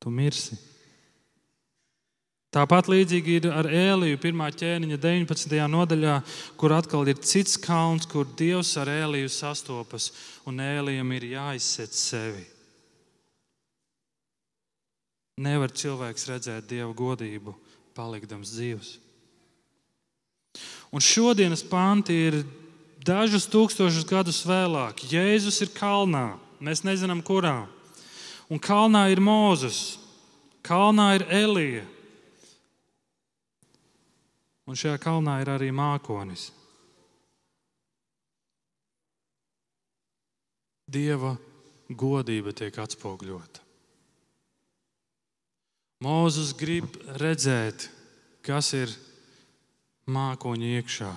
tu 0.03 0.12
mirsi. 0.12 0.59
Tāpat 2.57 2.88
līdzīgi 2.88 3.35
ir 3.37 3.47
ar 3.53 3.67
Ēliju, 3.69 4.17
1. 4.17 4.43
ķēniņa 4.61 4.97
19. 5.03 5.57
nodaļā, 5.69 6.15
kur 6.57 6.73
atkal 6.73 7.05
ir 7.11 7.19
cits 7.21 7.59
kalns, 7.61 8.07
kur 8.09 8.29
Dievs 8.38 8.71
ar 8.81 8.88
Ēliju 8.88 9.29
sastopas, 9.33 10.09
un 10.49 10.62
Ēlijam 10.65 11.11
ir 11.12 11.26
jāizsec 11.35 11.97
sevi. 11.97 12.47
Nevar 15.45 15.75
cilvēks 15.76 16.31
redzēt 16.31 16.71
Dieva 16.71 16.95
godību, 16.97 17.53
palikdams 17.97 18.53
dzīvs. 18.55 18.93
Un 20.95 21.03
šodienas 21.03 21.65
panti 21.67 22.15
ir 22.29 22.38
dažus 23.05 23.49
tūkstošus 23.50 24.07
gadus 24.09 24.45
vēlāk. 24.47 25.03
Jēzus 25.11 25.61
ir 25.65 25.73
kalnā. 25.76 26.37
Mēs 26.62 26.85
nezinām, 26.87 27.21
kurā. 27.25 27.67
Un 28.49 28.62
kalnā 28.62 29.09
ir 29.11 29.21
Mozus, 29.21 29.99
kalnā 30.65 31.17
ir 31.19 31.26
Elija. 31.35 31.85
Un 34.67 34.79
šajā 34.79 34.99
kalnā 35.03 35.41
ir 35.43 35.50
arī 35.53 35.73
mākonis. 35.75 36.49
Dieva 40.87 41.35
godība 41.91 42.55
tiek 42.55 42.75
atspoguļota. 42.79 43.65
Mozus 46.05 46.53
grib 46.53 46.93
redzēt, 47.17 47.88
kas 48.45 48.75
ir 48.76 48.93
mākoņa 50.12 50.69
iekšā. 50.76 51.12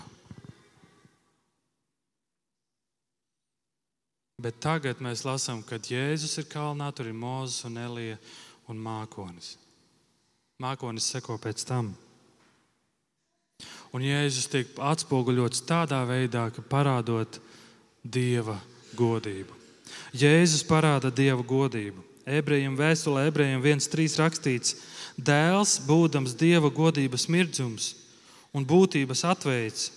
Bet 4.40 4.62
tagad 4.64 5.02
mēs 5.04 5.26
lasām, 5.28 5.60
ka 5.68 5.82
Jēzus 5.84 6.38
ir 6.40 6.48
kalnā, 6.48 6.94
tur 6.96 7.10
ir 7.12 7.18
Mozus 7.18 7.66
un 7.68 7.76
Elija 7.76 8.16
un 8.72 8.80
mākonis. 8.80 9.58
Mākonis 10.64 11.12
seko 11.12 11.36
pēc 11.44 11.66
tam. 11.68 11.92
Un 13.92 14.06
Jēzus 14.06 14.48
tiek 14.48 14.72
atspoguļots 14.80 15.66
tādā 15.68 16.06
veidā, 16.08 16.48
ka 16.56 16.64
parādot 16.64 17.42
Dieva 18.00 18.56
godību. 18.96 19.58
Jēzus 20.16 20.64
parāda 20.64 21.12
Dieva 21.12 21.44
godību. 21.44 22.09
Ebrejiem 22.28 22.76
vēstulē, 22.78 23.28
ebrejiem 23.30 23.62
1.3 23.64 24.18
rakstīts, 24.20 24.76
dēls, 25.16 25.80
būdams 25.88 26.36
dieva 26.38 26.70
godības 26.70 27.28
mirdzums 27.32 27.94
un 28.54 28.66
būtības 28.66 29.24
atveids, 29.30 29.90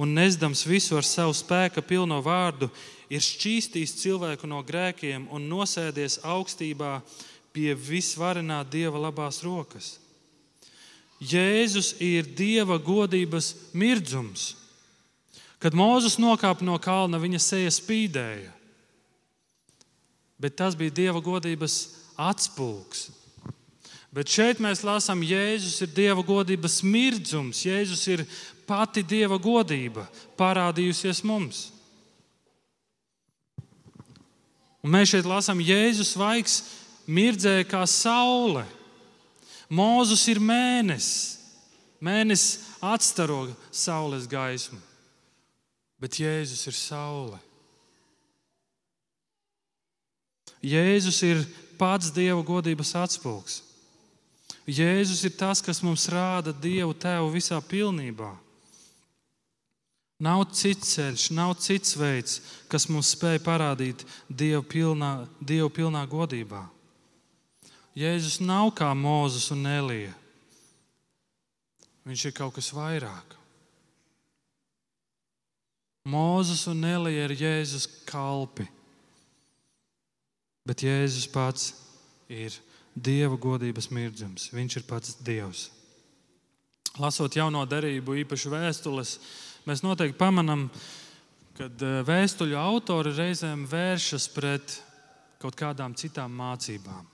un 0.00 0.14
nesdams 0.16 0.64
visu 0.66 0.96
ar 0.96 1.04
savu 1.04 1.34
spēka 1.36 1.82
pilno 1.84 2.20
vārdu, 2.24 2.70
ir 3.10 3.20
šķīstījis 3.20 3.96
cilvēku 4.00 4.48
no 4.48 4.62
grēkiem 4.64 5.26
un 5.34 5.48
nosēdies 5.50 6.20
augstībā 6.24 7.00
pie 7.52 7.74
visvarenā 7.74 8.62
dieva 8.70 9.00
labās 9.08 9.42
rokas. 9.44 9.98
Jēzus 11.20 11.98
ir 12.00 12.24
dieva 12.24 12.78
godības 12.80 13.52
mirdzums. 13.76 14.54
Kad 15.60 15.76
Mozus 15.76 16.16
nokāpa 16.16 16.64
no 16.64 16.78
kalna, 16.80 17.20
viņa 17.20 17.40
seja 17.44 17.72
spīdēja. 17.74 18.59
Bet 20.40 20.56
tas 20.56 20.76
bija 20.78 20.94
dieva 21.02 21.20
godības 21.20 21.80
atspūgs. 22.20 23.10
Bet 24.10 24.30
šeit 24.32 24.58
mēs 24.58 24.82
lasām, 24.82 25.22
Jēzus 25.22 25.84
ir 25.84 25.92
dieva 25.94 26.24
godības 26.26 26.80
mirdzums. 26.82 27.62
Jēzus 27.62 28.02
ir 28.10 28.24
pati 28.66 29.04
dieva 29.06 29.38
godība 29.38 30.06
parādījusies 30.40 31.22
mums. 31.28 31.68
Un 34.80 34.94
mēs 34.96 35.12
šeit 35.12 35.28
lasām, 35.28 35.60
Jēzus 35.60 36.16
vaigs 36.18 36.62
mirdzēja 37.06 37.68
kā 37.68 37.84
saule. 37.86 38.64
Mūzus 39.70 40.24
ir 40.32 40.40
mēnesis. 40.42 41.36
Mēnesis 42.00 42.62
atstaro 42.80 43.50
saules 43.70 44.24
gaismu, 44.24 44.78
bet 46.00 46.16
Jēzus 46.16 46.64
ir 46.70 46.76
saule. 46.76 47.36
Jēzus 50.60 51.22
ir 51.24 51.42
pats 51.80 52.10
Dieva 52.12 52.42
godības 52.44 52.92
atspūgs. 53.00 53.62
Jēzus 54.68 55.24
ir 55.24 55.34
tas, 55.38 55.62
kas 55.64 55.80
mums 55.82 56.06
rāda 56.12 56.52
Dievu 56.52 56.94
Tēvu 56.94 57.30
visā 57.32 57.58
pilnībā. 57.64 58.30
Nav 60.20 60.44
cits 60.52 60.92
ceļš, 60.94 61.30
nav 61.32 61.54
cits 61.64 61.96
veids, 61.96 62.40
kas 62.68 62.90
mums 62.92 63.14
spēj 63.14 63.40
parādīt 63.40 64.04
Dievu 64.28 64.62
pilnā, 64.68 65.14
Dievu 65.40 65.70
pilnā 65.72 66.04
godībā. 66.04 66.66
Jēzus 67.96 68.36
nav 68.44 68.68
kā 68.76 68.92
Mozus 68.94 69.48
un 69.54 69.64
Elija. 69.66 70.12
Viņš 72.04 72.26
ir 72.28 72.36
kaut 72.36 72.54
kas 72.58 72.68
vairāk. 72.76 73.36
Mozus 76.04 76.66
un 76.68 76.84
Elija 76.84 77.24
ir 77.26 77.36
Jēzus 77.40 77.88
kalpi, 78.08 78.68
bet 80.66 80.84
Jēzus 80.84 81.28
pats 81.32 81.72
ir 82.30 82.54
Dieva 82.94 83.36
godības 83.38 83.88
mirdzums. 83.94 84.48
Viņš 84.52 84.80
ir 84.80 84.86
pats 84.88 85.14
Dievs. 85.24 85.68
Lasot 86.98 87.36
jauno 87.38 87.62
derību, 87.70 88.16
īpaši 88.24 88.50
vēstules, 88.50 89.14
mēs 89.68 89.84
noteikti 89.86 90.18
pamanām, 90.18 90.66
ka 91.56 91.68
eh, 91.70 92.00
vēstuļu 92.06 92.58
autori 92.58 93.14
reizēm 93.14 93.62
vēršas 93.70 94.26
pret 94.34 94.80
kaut 95.40 95.56
kādām 95.56 95.94
citām 95.96 96.34
mācībām. 96.36 97.06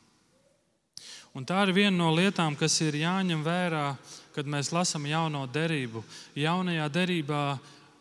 Un 1.36 1.44
tā 1.44 1.60
ir 1.66 1.74
viena 1.76 1.92
no 1.98 2.08
lietām, 2.16 2.56
kas 2.56 2.78
ir 2.80 2.96
jāņem 2.96 3.42
vērā, 3.44 3.90
kad 4.32 4.48
mēs 4.48 4.72
lasām 4.72 5.04
jauno 5.04 5.42
derību. 5.52 6.00
Jaunajā 6.40 6.86
derībā 6.94 7.42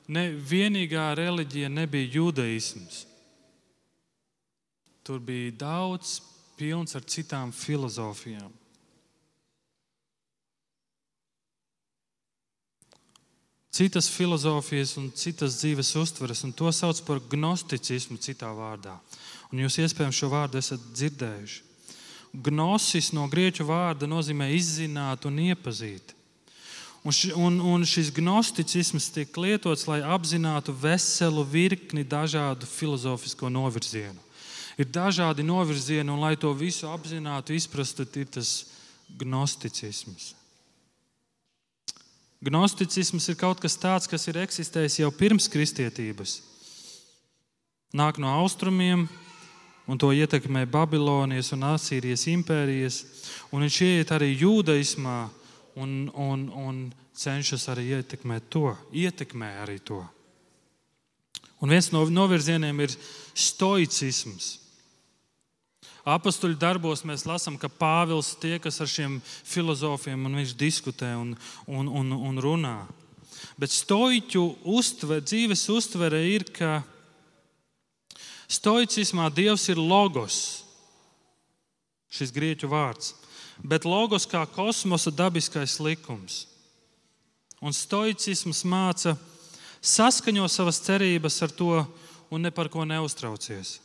ne, 0.08 0.30
vienīgā 0.40 1.10
reliģija 1.20 1.68
nebija 1.70 2.14
judaisms. 2.16 3.04
Tur 5.06 5.20
bija 5.22 5.52
daudz 5.62 6.18
pilns 6.58 6.96
ar 6.98 7.04
citām 7.06 7.52
filozofijām. 7.54 8.50
Citas 13.76 14.08
filozofijas 14.08 14.96
un 14.98 15.10
citas 15.12 15.60
dzīves 15.60 15.92
uztveres, 16.00 16.42
un 16.48 16.54
to 16.56 16.72
sauc 16.72 17.02
par 17.04 17.20
gnosticismu, 17.20 18.16
citā 18.24 18.50
vārdā. 18.56 18.96
Un 19.52 19.62
jūs 19.66 19.78
iespējams 19.84 20.16
šo 20.16 20.30
vārdu 20.32 20.62
esat 20.62 20.82
dzirdējuši. 20.96 21.62
Gnosis 22.46 23.12
no 23.16 23.28
grieķu 23.32 23.68
vārda 23.68 24.08
nozīmē 24.08 24.48
izzināt 24.56 25.28
un 25.28 25.38
iepazīt. 25.44 26.16
Un, 27.06 27.14
ši, 27.14 27.36
un, 27.38 27.60
un 27.62 27.86
šis 27.86 28.10
gnosticisms 28.16 29.12
tiek 29.14 29.38
lietots, 29.38 29.86
lai 29.92 30.00
apzinātu 30.02 30.74
veselu 30.74 31.44
virkni 31.46 32.08
dažādu 32.08 32.66
filozofisko 32.66 33.52
novirzienu. 33.54 34.25
Ir 34.76 34.90
dažādi 34.92 35.44
novirzieni, 35.46 36.12
un 36.12 36.20
lai 36.20 36.36
to 36.36 36.52
visu 36.54 36.90
apzinātu, 36.92 37.56
izprastu, 37.56 38.04
ir 38.20 38.28
tas 38.28 38.66
gnosticisms. 39.20 40.34
Gnosticisms 42.46 43.30
ir 43.32 43.38
kaut 43.40 43.62
kas 43.64 43.78
tāds, 43.80 44.10
kas 44.12 44.28
ir 44.28 44.42
eksistējis 44.44 45.00
jau 45.00 45.12
pirms 45.16 45.48
kristietības. 45.50 46.42
Nāk 47.96 48.20
no 48.20 48.34
austrumiem, 48.42 49.08
un 49.88 50.02
to 50.02 50.12
ietekmē 50.12 50.66
Babilonijas 50.68 51.54
un 51.56 51.64
Asīrijas 51.72 52.26
impērijas. 52.28 53.00
Un 53.56 53.64
viņš 53.66 53.80
ieiet 53.86 54.12
arī 54.12 54.34
jūdaismā 54.34 55.20
un, 55.80 55.96
un, 56.12 56.46
un 56.52 56.84
cenšas 57.16 57.70
arī 57.72 57.94
ietekmēt 58.00 58.50
to. 58.52 58.74
Ietekmē 58.92 59.54
arī 59.64 59.80
to. 59.80 60.02
Un 61.64 61.72
viens 61.72 61.88
no 61.94 62.04
novirzieniem 62.12 62.84
ir 62.84 62.94
stoicisms. 63.34 64.65
Apostoliņu 66.06 66.60
darbos 66.62 67.02
mēs 67.08 67.26
lasām, 67.26 67.56
ka 67.58 67.66
Pāvils 67.66 68.36
tiekas 68.38 68.78
ar 68.84 68.90
šiem 68.90 69.18
filozofiem 69.26 70.28
un 70.28 70.38
viņš 70.38 70.54
diskutē 70.58 71.16
un, 71.18 71.34
un, 71.66 71.90
un, 71.90 72.12
un 72.30 72.42
runā. 72.42 72.78
Bet 73.58 73.74
stoiķu 73.74 74.44
uztver, 74.70 75.24
dzīves 75.26 75.64
uztvere 75.74 76.22
ir, 76.30 76.46
ka 76.54 76.84
Stoicismā 78.46 79.32
Dievs 79.34 79.66
ir 79.74 79.80
logos, 79.82 80.66
šis 82.14 82.34
grieķu 82.36 82.70
vārds, 82.70 83.16
bet 83.66 83.88
logos 83.90 84.28
kā 84.30 84.44
kosmosa 84.46 85.10
dabiskais 85.10 85.80
likums. 85.82 86.44
Un 87.66 87.74
stoicisms 87.74 88.62
māca 88.68 89.16
saskaņo 89.82 90.46
savas 90.52 90.82
cerības 90.86 91.42
ar 91.42 91.54
to 91.56 91.80
un 92.30 92.46
ne 92.46 92.52
par 92.54 92.70
ko 92.70 92.86
neuztraucies. 92.86 93.80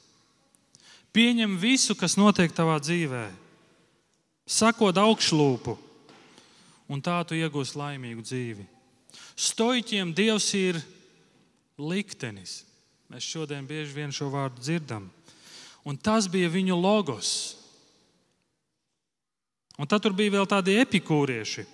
Pieņem 1.11 1.57
visu, 1.59 1.97
kas 1.99 2.15
notiek 2.19 2.53
tavā 2.55 2.77
dzīvē, 2.83 3.25
sakot 4.47 4.99
augšlūpu, 5.01 5.75
un 6.91 7.03
tā 7.03 7.19
tu 7.27 7.39
iegūsi 7.39 7.79
laimīgu 7.79 8.23
dzīvi. 8.27 8.67
Stoiķiem 9.41 10.13
Dievs 10.15 10.51
ir 10.59 10.79
liktenis. 11.81 12.61
Mēs 13.11 13.27
šodien 13.27 13.67
bieži 13.67 13.97
vien 13.97 14.13
šo 14.15 14.29
vārdu 14.31 14.63
dzirdam. 14.63 15.09
Un 15.83 15.97
tas 15.99 16.29
bija 16.31 16.51
viņu 16.53 16.77
logos. 16.79 17.57
Un 19.81 19.89
tad 19.89 20.05
tur 20.05 20.15
bija 20.15 20.37
vēl 20.37 20.47
tādi 20.47 20.77
epikūrieši. 20.79 21.65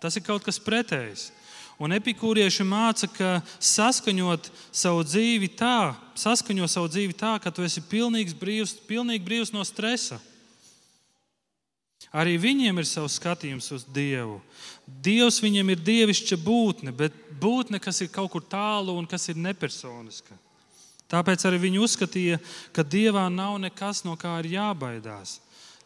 Tas 0.00 0.16
ir 0.16 0.24
kaut 0.24 0.46
kas 0.46 0.60
pretējs. 0.62 1.28
Un 1.78 1.94
epikūrieši 1.94 2.64
māca, 2.66 3.06
ka 3.06 3.28
saskaņot 3.62 4.48
savu 4.74 5.04
dzīvi 5.06 5.52
tā, 5.60 5.94
saskaņo 6.18 6.66
savu 6.66 6.90
dzīvi 6.90 7.14
tā, 7.14 7.36
ka 7.38 7.52
tu 7.54 7.62
esi 7.62 7.84
pilnīgs 7.86 8.34
brīvs, 8.34 8.74
pilnīgi 8.88 9.22
brīvs 9.22 9.54
no 9.54 9.62
stresa. 9.66 10.18
Arī 12.10 12.34
viņiem 12.40 12.80
ir 12.80 12.88
savs 12.88 13.18
skatījums 13.20 13.68
uz 13.76 13.84
Dievu. 13.94 14.40
Dievs 14.88 15.42
viņiem 15.44 15.74
ir 15.74 15.82
dievišķa 15.84 16.38
būtne, 16.40 16.92
bet 16.96 17.14
būtne, 17.38 17.78
kas 17.82 18.00
ir 18.00 18.10
kaut 18.10 18.32
kur 18.32 18.42
tālu 18.42 18.96
un 18.98 19.06
kas 19.06 19.28
ir 19.28 19.38
nepersoniska. 19.38 20.34
Tāpēc 21.08 21.44
arī 21.48 21.60
viņi 21.62 21.82
uzskatīja, 21.84 22.38
ka 22.72 22.82
Dievā 22.84 23.28
nav 23.32 23.56
nekas, 23.60 24.02
no 24.04 24.16
kā 24.20 24.34
ir 24.42 24.54
jābaidās. 24.56 25.38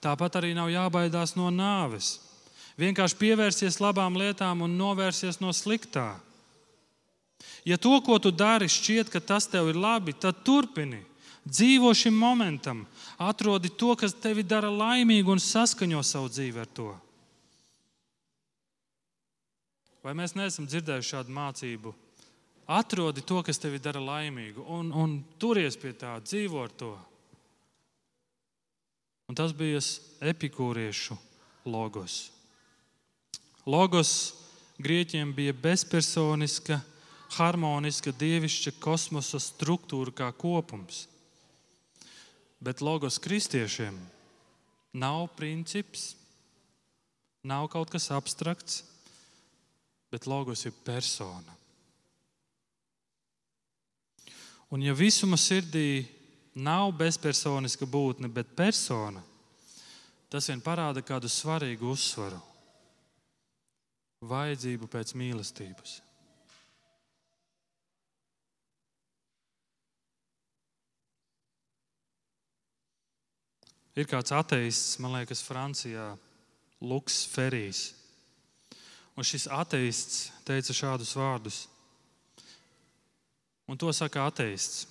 Tāpat 0.02 0.40
arī 0.40 0.54
nav 0.54 0.70
jābaidās 0.72 1.36
no 1.38 1.50
nāves. 1.54 2.16
Vienkārši 2.80 3.18
pievērsies 3.20 3.80
labām 3.82 4.16
lietām 4.16 4.64
un 4.64 4.76
novērsies 4.78 5.40
no 5.42 5.52
sliktā. 5.52 6.14
Ja 7.66 7.76
to, 7.78 7.94
ko 8.02 8.18
tu 8.18 8.32
dari, 8.34 8.68
šķiet, 8.70 9.10
ka 9.12 9.20
tas 9.20 9.46
tev 9.50 9.70
ir 9.70 9.78
labi, 9.78 10.14
tad 10.14 10.42
turpini. 10.46 11.02
Dzīvo 11.42 11.90
šim 11.94 12.14
momentam, 12.14 12.84
atrodi 13.18 13.70
to, 13.74 13.96
kas 13.98 14.14
tevi 14.14 14.44
dara 14.46 14.70
laimīgu 14.70 15.34
un 15.34 15.42
saskaņo 15.42 16.02
savu 16.06 16.30
dzīvi 16.30 16.62
ar 16.62 16.68
to. 16.70 16.92
Vai 20.06 20.14
mēs 20.18 20.36
neesam 20.38 20.68
dzirdējuši 20.70 21.14
šādu 21.14 21.34
mācību? 21.34 21.94
Atrodi 22.70 23.24
to, 23.26 23.40
kas 23.42 23.58
tevi 23.58 23.82
dara 23.82 24.00
laimīgu, 24.02 24.62
un, 24.70 24.92
un 24.94 25.16
turies 25.38 25.74
pie 25.78 25.92
tā, 25.98 26.14
dzīvo 26.22 26.62
ar 26.62 26.70
to. 26.78 26.92
Un 29.30 29.38
tas 29.38 29.54
bija 29.54 29.82
epikūriešu 30.30 31.18
logos. 31.66 32.30
Logos 33.66 34.34
grieķiem 34.82 35.30
bija 35.34 35.54
bezpersoniska, 35.54 36.80
harmoniska, 37.36 38.10
dievišķa 38.10 38.74
kosmosa 38.82 39.38
struktūra 39.40 40.10
kā 40.14 40.30
kopums. 40.34 41.06
Bet 42.62 42.82
logos 42.82 43.18
kristiešiem 43.22 43.96
nav 44.98 45.28
princips, 45.36 46.12
nav 47.42 47.68
kaut 47.70 47.90
kas 47.90 48.10
abstrakts, 48.14 48.82
bet 50.10 50.26
logos 50.26 50.66
ir 50.66 50.74
persona. 50.84 51.56
Un 54.72 54.82
ja 54.82 54.94
visuma 54.96 55.36
sirdī 55.36 56.04
nav 56.54 56.92
bezpersoniska 56.96 57.86
būtne, 57.88 58.28
bet 58.28 58.54
persona, 58.56 59.22
tas 60.32 60.48
vien 60.48 60.62
parāda 60.64 61.02
kādu 61.04 61.28
svarīgu 61.28 61.92
uzsvaru- 61.92 62.40
vajadzību 64.22 64.88
pēc 64.90 65.14
mīlestības. 65.18 65.98
Ir 73.92 74.08
kāds 74.08 74.32
ateists, 74.32 74.96
man 75.04 75.18
liekas, 75.18 75.42
Francijā, 75.44 76.14
Luks 76.80 77.26
Ferijs. 77.28 77.90
Un 79.12 79.26
šis 79.26 79.44
ateists 79.52 80.30
teica 80.48 80.72
šādus 80.72 81.12
vārdus. 81.18 81.66
Un 83.68 83.76
to 83.76 83.92
saka 83.92 84.24
ateists. 84.30 84.86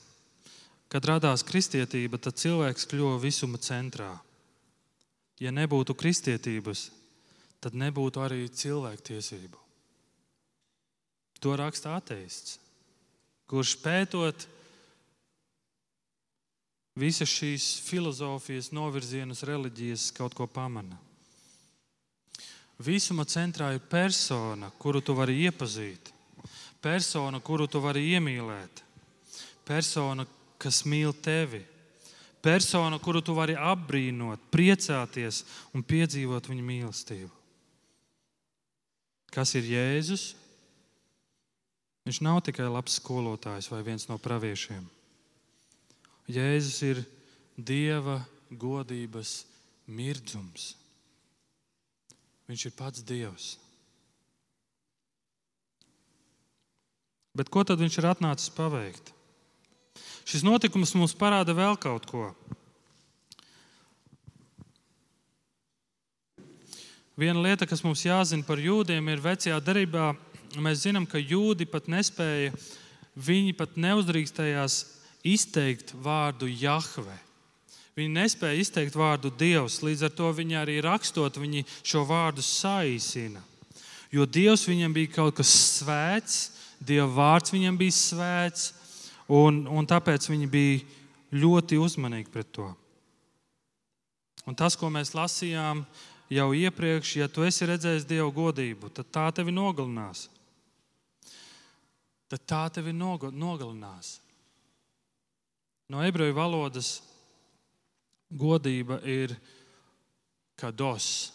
Kad 0.91 1.07
radās 1.07 1.41
kristietība, 1.47 2.19
tad 2.21 2.37
cilvēks 2.37 2.85
kļuva 2.91 3.17
visuma 3.23 3.57
centrā. 3.57 4.11
Ja 5.41 5.49
nebūtu 5.55 5.95
kristietības, 5.97 6.91
tad 7.61 7.77
nebūtu 7.77 8.23
arī 8.23 8.47
cilvēktiesību. 8.49 9.59
To 11.41 11.53
raksta 11.57 11.95
ateists, 11.97 12.57
kurš 13.49 13.75
pētot 13.81 14.45
visas 16.97 17.29
šīs 17.31 17.79
filozofijas, 17.85 18.71
novirzienus, 18.75 19.45
reliģijas 19.47 20.11
kaut 20.17 20.35
ko 20.37 20.45
pamana. 20.47 20.99
Visuma 22.81 23.25
centrā 23.29 23.71
ir 23.75 23.81
persona, 23.89 24.71
kuru 24.81 25.01
tu 25.05 25.13
vari 25.17 25.37
iepazīt, 25.45 26.09
persona, 26.81 27.39
kuru 27.39 27.67
tu 27.69 27.81
vari 27.81 28.07
iemīlēt, 28.15 28.81
persona, 29.65 30.25
kas 30.61 30.81
mīl 30.89 31.13
tevi, 31.13 31.61
persona, 32.41 32.97
kuru 33.01 33.21
tu 33.21 33.37
vari 33.37 33.53
apbrīnot, 33.53 34.49
priecāties 34.53 35.43
un 35.77 35.85
piedzīvot 35.85 36.49
viņa 36.49 36.65
mīlestību. 36.65 37.40
Kas 39.31 39.53
ir 39.55 39.67
Jēzus? 39.69 40.33
Viņš 42.07 42.19
nav 42.25 42.41
tikai 42.43 42.67
labs 42.67 42.97
skolotājs 42.99 43.69
vai 43.71 43.81
viens 43.85 44.07
no 44.09 44.17
praviešiem. 44.19 44.83
Jēzus 46.31 46.81
ir 46.87 47.01
Dieva 47.55 48.19
godības 48.51 49.41
mirdzums. 49.87 50.73
Viņš 52.51 52.67
ir 52.67 52.75
pats 52.75 53.03
Dievs. 53.07 53.53
Bet 57.37 57.47
ko 57.47 57.63
tad 57.63 57.79
viņš 57.79 58.01
ir 58.01 58.09
atnācis 58.09 58.51
paveikt? 58.51 59.13
Šis 60.27 60.43
notikums 60.43 60.91
mums 60.97 61.15
parāda 61.15 61.55
vēl 61.55 61.77
kaut 61.79 62.07
ko. 62.09 62.31
Viena 67.19 67.41
lieta, 67.43 67.67
kas 67.67 67.83
mums 67.83 68.05
jāzina 68.05 68.45
par 68.47 68.61
jūdiem, 68.61 69.09
ir 69.11 69.23
vecajā 69.23 69.57
darbā. 69.59 70.13
Mēs 70.63 70.85
zinām, 70.85 71.03
ka 71.07 71.19
jūdi 71.19 71.67
pat 71.67 71.89
nespēja, 71.91 72.53
viņi 73.19 73.55
pat 73.59 73.75
neuzdrīkstējās 73.75 74.77
izteikt 75.27 75.91
vārdu 75.99 76.47
Jahve. 76.47 77.17
Viņi 77.99 78.15
nespēja 78.15 78.61
izteikt 78.63 78.95
vārdu 78.95 79.31
Dievs, 79.35 79.81
līdz 79.83 80.07
ar 80.07 80.13
to 80.15 80.29
viņi 80.31 80.57
arī 80.61 80.77
rakstot, 80.83 81.39
viņi 81.41 81.65
šo 81.83 82.05
vārdu 82.07 82.43
saīsina. 82.45 83.43
Jo 84.11 84.23
Dievs 84.25 84.63
viņam 84.67 84.95
bija 84.95 85.11
kaut 85.19 85.35
kas 85.39 85.51
svēts, 85.79 86.37
Dieva 86.79 87.09
vārds 87.11 87.51
viņam 87.53 87.75
bija 87.77 87.95
svēts, 87.95 88.71
un, 89.27 89.65
un 89.67 89.87
tāpēc 89.87 90.29
viņi 90.31 90.47
bija 90.51 90.79
ļoti 91.43 91.79
uzmanīgi 91.79 92.31
pret 92.31 92.49
to. 92.55 92.71
Un 94.49 94.57
tas, 94.57 94.73
ko 94.79 94.89
mēs 94.89 95.13
lasījām 95.13 95.83
jau 96.31 96.51
iepriekš, 96.55 97.15
ja 97.19 97.27
tu 97.27 97.43
esi 97.43 97.67
redzējis 97.67 98.07
Dieva 98.07 98.29
godību, 98.31 98.91
tad 98.95 99.09
tā 99.11 99.27
tevi 99.35 99.53
nogalinās. 99.55 100.27
Tad 102.31 102.45
tā 102.47 102.61
tevi 102.77 102.93
nogalinās. 102.95 104.19
No 105.91 105.99
ebreju 106.07 106.37
valodas 106.37 107.01
godība 108.31 109.01
ir 109.03 109.35
kados. 110.55 111.33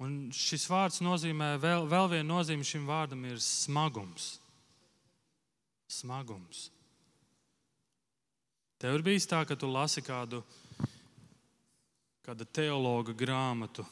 Un 0.00 0.30
šis 0.34 0.64
vārds 0.70 1.02
nozīmē, 1.04 1.52
vēl, 1.62 1.84
vēl 1.86 2.08
viena 2.16 2.26
nozīme 2.32 2.64
šim 2.66 2.88
vārdam 2.88 3.26
ir 3.28 3.36
smagums. 3.44 4.38
Smagums. 5.92 6.70
Tev 8.82 8.96
ir 8.96 9.04
bijis 9.06 9.28
tā, 9.30 9.44
ka 9.46 9.54
tu 9.54 9.68
lasi 9.70 10.02
kādu, 10.02 10.40
kādu 12.22 12.46
teologa 12.46 13.14
grāmatu 13.16 13.84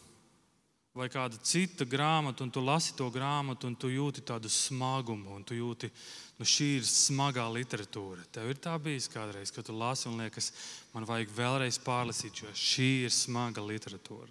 vai 0.95 1.07
kāda 1.11 1.39
cita 1.47 1.87
grāmata, 1.87 2.43
un 2.43 2.51
tu 2.51 2.63
lasi 2.63 2.97
to 2.99 3.07
grāmatu, 3.15 3.69
un 3.69 3.77
tu 3.79 3.89
jūti 3.93 4.25
tādu 4.27 4.51
smagumu, 4.51 5.37
un 5.37 5.45
tu 5.47 5.55
jūti, 5.55 5.91
nu, 6.39 6.47
šī 6.47 6.67
ir 6.81 6.89
smagā 6.89 7.47
literatūra. 7.55 8.27
Tev 8.35 8.51
ir 8.51 8.59
tā 8.59 8.75
bijis 8.83 9.07
kādreiz, 9.13 9.53
kad 9.55 9.67
tu 9.67 9.77
lasi 9.77 10.09
un 10.11 10.19
liekas, 10.21 10.51
man 10.95 11.07
vajag 11.07 11.31
vēlreiz 11.37 11.79
pārlasīt, 11.87 12.43
jo 12.43 12.51
šī 12.51 12.91
ir 13.07 13.15
smaga 13.15 13.63
literatūra. 13.63 14.31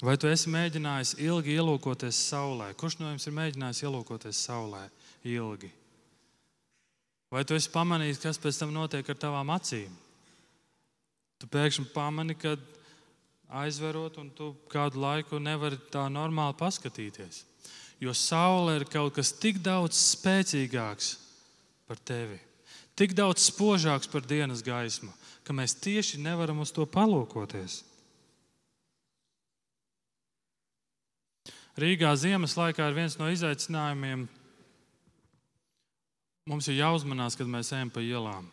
Vai 0.00 0.16
tu 0.16 0.30
esi 0.32 0.48
mēģinājis 0.48 1.18
ilgi 1.20 1.58
ielūkoties 1.60 2.16
saulē? 2.30 2.70
Kurš 2.80 3.02
no 3.02 3.10
jums 3.10 3.26
ir 3.28 3.36
mēģinājis 3.36 3.82
ielūkoties 3.84 4.46
saulē 4.46 4.86
ilgi? 5.28 5.68
Vai 7.30 7.44
tu 7.44 7.52
esi 7.52 7.68
pamanījis, 7.70 8.22
kas 8.22 8.40
pēc 8.40 8.62
tam 8.62 8.72
notiek 8.72 9.12
ar 9.12 9.20
tavām 9.20 9.52
acīm? 9.52 9.92
Tu 11.40 11.48
pēkšņi 11.48 11.86
pamani, 11.94 12.36
ka 12.36 12.54
aizverot, 13.62 14.18
un 14.20 14.28
tu 14.36 14.52
kādu 14.70 15.00
laiku 15.00 15.40
nevari 15.42 15.78
tā 15.92 16.04
normāli 16.12 16.56
paskatīties. 16.60 17.44
Jo 18.00 18.14
saule 18.16 18.78
ir 18.78 18.86
kaut 18.88 19.16
kas 19.16 19.32
tik 19.36 19.60
daudz 19.64 19.98
spēcīgāks 20.14 21.14
par 21.88 22.00
tevi, 22.06 22.38
tik 22.96 23.12
daudz 23.16 23.44
spožāks 23.50 24.08
par 24.08 24.24
dienas 24.24 24.62
gaismu, 24.64 25.12
ka 25.44 25.56
mēs 25.56 25.76
tieši 25.80 26.20
nevaram 26.22 26.62
uz 26.64 26.72
to 26.72 26.86
palūkoties. 26.88 27.82
Rīgā 31.80 32.12
ziemas 32.18 32.56
laikā 32.58 32.90
ir 32.90 32.96
viens 32.96 33.16
no 33.16 33.28
izaicinājumiem. 33.32 34.26
Mums 36.50 36.66
ir 36.68 36.80
jāuzmanās, 36.80 37.36
kad 37.38 37.48
mēs 37.48 37.70
ejam 37.72 37.92
pa 37.94 38.02
ielām. 38.04 38.48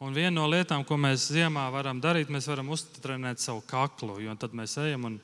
Un 0.00 0.16
viena 0.16 0.32
no 0.32 0.46
lietām, 0.48 0.80
ko 0.88 0.96
mēs 0.96 1.28
ziemā 1.34 1.66
varam 1.74 1.98
darīt, 2.00 2.30
mēs 2.32 2.48
varam 2.48 2.70
uztrenēt 2.72 3.42
savu 3.42 3.60
kaklu, 3.68 4.16
jo 4.24 4.32
tad 4.40 4.54
mēs 4.56 4.78
ejam 4.80 5.04
un, 5.10 5.18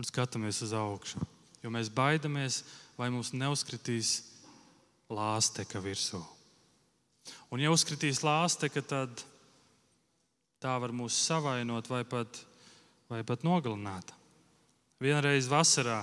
un 0.00 0.06
skatāmies 0.08 0.62
uz 0.64 0.72
augšu. 0.72 1.20
Jo 1.60 1.68
mēs 1.72 1.92
baidamies, 1.92 2.62
vai 2.96 3.10
mums 3.12 3.34
neuzkritīs 3.36 4.14
lāsteka 5.12 5.82
virsū. 5.84 6.22
Un, 7.52 7.60
ja 7.60 7.68
uzkritīs 7.74 8.22
lāsteka, 8.24 8.80
tad 8.80 9.24
tā 10.60 10.78
var 10.80 10.92
mūs 10.96 11.18
savainot 11.26 11.92
vai 11.92 12.00
pat, 12.08 12.40
vai 13.10 13.20
pat 13.26 13.44
nogalināt. 13.44 14.14
Vienreiz 15.00 15.48
vasarā, 15.48 16.02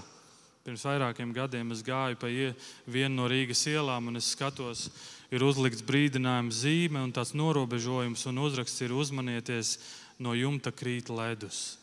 pirms 0.66 0.86
vairākiem 0.86 1.34
gadiem, 1.34 1.74
es 1.74 1.82
gāju 1.86 2.18
pa 2.22 2.30
vienu 2.30 3.14
no 3.16 3.28
Rīgas 3.30 3.66
ielām 3.70 4.10
un 4.12 4.22
es 4.22 4.34
skatos, 4.34 4.88
ir 5.32 5.44
uzlikts 5.44 5.84
brīdinājums 5.86 6.62
zīme 6.64 7.02
un 7.04 7.12
tāds 7.16 7.34
norobežojums, 7.36 8.26
un 8.30 8.44
uzraksts 8.46 8.84
ir 8.86 8.96
uzmanieties, 8.96 9.78
no 10.20 10.34
jumta 10.34 10.72
krīt 10.72 11.12
ledus. 11.14 11.78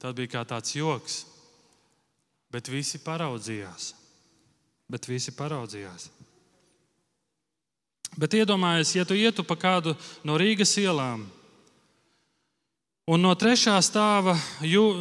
Tas 0.00 0.14
bija 0.14 0.36
kā 0.36 0.42
tāds 0.46 0.74
joks, 0.76 1.22
bet 2.52 2.68
visi 2.68 3.00
paraudzījās. 3.02 3.94
Bet 4.90 5.08
visi 5.08 5.32
paraudzījās. 5.32 6.10
Bet 8.20 8.36
iedomājieties, 8.36 8.92
ja 8.94 9.06
tu 9.08 9.16
ietu 9.16 9.42
pa 9.42 9.56
kādu 9.58 9.94
no 10.22 10.36
Rīgas 10.38 10.76
ielām, 10.78 11.24
un 13.10 13.24
no 13.24 13.32
trešā 13.34 13.74
stāva, 13.82 14.36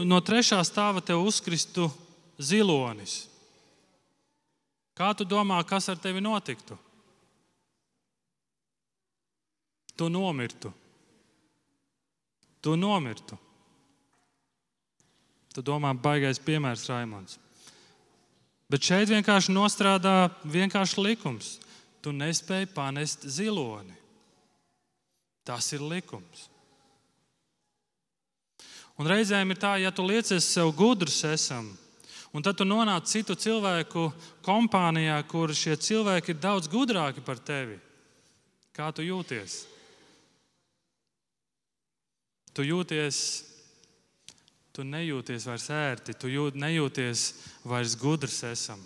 no 0.08 0.22
trešā 0.24 0.64
stāva 0.66 1.04
tev 1.04 1.22
uzkristu 1.28 1.92
zilonis. 2.40 3.33
Kā 4.94 5.14
tu 5.18 5.26
domā, 5.26 5.58
kas 5.66 5.90
ar 5.90 5.98
tevi 5.98 6.22
notiktu? 6.22 6.78
Tu 9.98 10.10
nomirtu. 10.10 10.74
Tu 12.62 12.76
nomirtu. 12.78 13.38
Tu 15.54 15.62
domā, 15.62 15.94
baigais 15.94 16.40
piemērs 16.42 16.88
Raimons. 16.90 17.38
Bet 18.70 18.86
šeit 18.86 19.12
vienkārši 19.12 19.54
nostrādā 19.54 20.32
vienkārši 20.46 21.02
likums. 21.02 21.60
tu 22.04 22.12
nespēji 22.12 22.68
panest 22.76 23.24
ziloni. 23.32 23.94
Tas 25.48 25.70
ir 25.72 25.80
likums. 25.80 26.50
Un 29.00 29.08
reizēm 29.08 29.54
ir 29.54 29.60
tā, 29.62 29.78
ja 29.80 29.92
tu 29.92 30.04
liecies 30.04 30.44
sev 30.52 30.74
gudrs, 30.76 31.22
esam, 31.24 31.72
un 32.34 32.42
tad 32.42 32.58
tu 32.58 32.66
nonāc 32.66 33.06
citu 33.10 33.36
cilvēku 33.38 34.08
kompānijā, 34.46 35.20
kur 35.30 35.54
šie 35.54 35.78
cilvēki 35.78 36.34
ir 36.34 36.42
daudz 36.42 36.70
gudrāki 36.72 37.22
par 37.26 37.38
tevi. 37.38 37.78
Kā 38.74 38.90
tu 38.92 39.06
jūties? 39.06 39.64
Tu 42.54 42.66
jūties, 42.66 43.18
tu 44.74 44.86
nejūties 44.86 45.46
vairs 45.50 45.70
ērti, 45.74 46.18
tu 46.18 46.30
jūt, 46.30 46.58
nejūties 46.58 47.26
vairs 47.70 47.96
gudrs, 47.98 48.44
esam, 48.50 48.82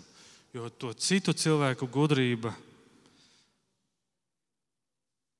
jo 0.56 0.68
to 0.68 0.92
citu 0.96 1.34
cilvēku 1.36 1.88
gudrība 1.92 2.54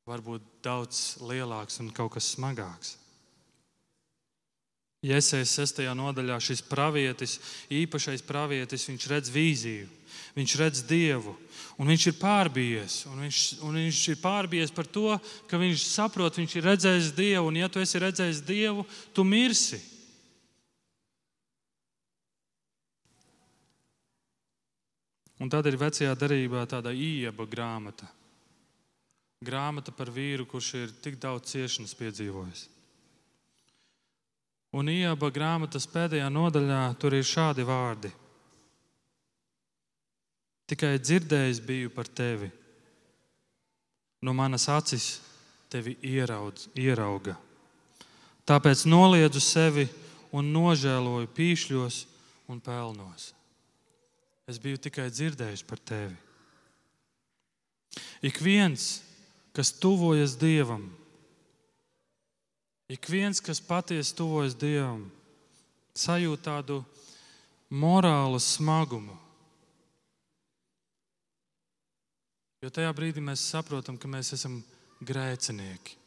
var 0.08 0.24
būt 0.24 0.44
daudz 0.64 1.18
lielāks 1.20 1.80
un 1.82 1.92
kaut 1.92 2.14
kas 2.16 2.32
smagāks. 2.32 2.96
Iesējas 4.98 5.52
6. 5.60 5.84
nodaļā 5.94 6.40
šis 6.42 6.58
pravietis, 6.66 7.36
īpašais 7.70 8.24
pravietis, 8.26 8.88
viņš 8.88 9.04
redz 9.12 9.28
vīziju, 9.30 9.86
viņš 10.34 10.54
redz 10.58 10.80
dievu, 10.88 11.36
un 11.78 11.86
viņš 11.86 12.06
ir 12.10 12.16
pārbijies. 12.18 12.96
Un 13.06 13.20
viņš, 13.22 13.42
un 13.62 13.78
viņš 13.78 14.00
ir 14.10 14.18
pārbijies 14.18 14.72
par 14.74 14.88
to, 14.90 15.12
ka 15.46 15.60
viņš 15.60 15.84
saprot, 15.86 16.40
viņš 16.40 16.56
ir 16.58 16.66
redzējis 16.66 17.12
dievu, 17.14 17.46
un 17.46 17.60
ja 17.60 17.68
tu 17.70 17.78
esi 17.78 18.02
redzējis 18.02 18.42
dievu, 18.42 18.82
tu 19.14 19.22
mirsi. 19.22 19.78
Un 25.38 25.46
tad 25.46 25.68
ir 25.70 25.78
vecajā 25.78 26.16
darbā 26.18 26.64
tāda 26.66 26.90
ieba 26.90 27.46
grāmata. 27.46 28.10
Grāmata 29.46 29.94
par 29.94 30.10
vīru, 30.10 30.42
kurš 30.50 30.72
ir 30.74 30.96
tik 30.98 31.20
daudz 31.22 31.52
ciešanas 31.52 31.94
piedzīvojis. 31.94 32.66
Un 34.76 34.90
ieba 34.92 35.30
grāmatas 35.32 35.88
pēdējā 35.88 36.28
nodaļā 36.28 36.82
tur 37.00 37.16
ir 37.16 37.24
šādi 37.24 37.64
vārdi. 37.64 38.10
Tikai 40.68 40.98
dzirdējis 41.00 41.62
biju 41.64 41.92
par 41.94 42.10
tevi. 42.12 42.50
No 44.20 44.34
manas 44.36 44.66
acis 44.68 45.06
tevi 45.72 45.94
ieraudz, 46.04 46.68
ierauga. 46.76 47.38
Tāpēc 48.48 48.84
noliedzu 48.88 49.40
sevi 49.40 49.86
un 50.36 50.52
nožēloju 50.52 51.30
pīšļos 51.36 51.98
un 52.52 52.60
pelnos. 52.64 53.32
Es 54.48 54.60
biju 54.60 54.80
tikai 54.80 55.08
dzirdējis 55.12 55.64
par 55.68 55.80
tevi. 55.80 56.16
Ik 58.24 58.40
viens, 58.42 59.00
kas 59.56 59.72
tuvojas 59.72 60.36
Dievam, 60.40 60.88
Ik 62.88 63.04
viens, 63.04 63.40
kas 63.44 63.60
patiesi 63.60 64.14
tuvojas 64.16 64.54
Dievam, 64.56 65.02
sajūt 65.92 66.40
tādu 66.46 66.78
morālu 67.68 68.38
smagumu. 68.40 69.12
Jo 72.64 72.70
tajā 72.72 72.94
brīdī 72.96 73.20
mēs 73.22 73.44
saprotam, 73.52 73.98
ka 74.00 74.08
mēs 74.08 74.32
esam 74.34 74.62
grēcinieki. 75.04 75.98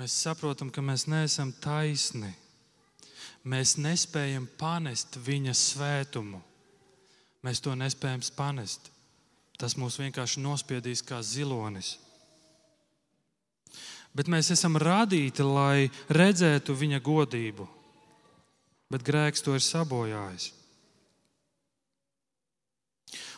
Mēs 0.00 0.16
saprotam, 0.24 0.72
ka 0.72 0.82
mēs 0.82 1.04
neesam 1.12 1.52
taisni. 1.62 2.32
Mēs 3.44 3.76
nespējam 3.76 4.48
panest 4.58 5.20
viņa 5.20 5.52
svētumu. 5.54 6.40
Mēs 7.44 7.60
to 7.60 7.76
nespējam 7.76 8.24
panest. 8.34 8.88
Tas 9.60 9.76
mūs 9.76 10.00
vienkārši 10.00 10.40
nospiedīs 10.40 11.04
kā 11.04 11.20
zilonis 11.22 11.98
bet 14.14 14.30
mēs 14.30 14.52
esam 14.54 14.78
radīti, 14.78 15.42
lai 15.42 15.90
redzētu 16.08 16.74
viņa 16.78 17.00
godību. 17.04 17.66
Bet 18.92 19.02
grēks 19.02 19.42
to 19.42 19.56
ir 19.56 19.64
sabojājis. 19.64 20.52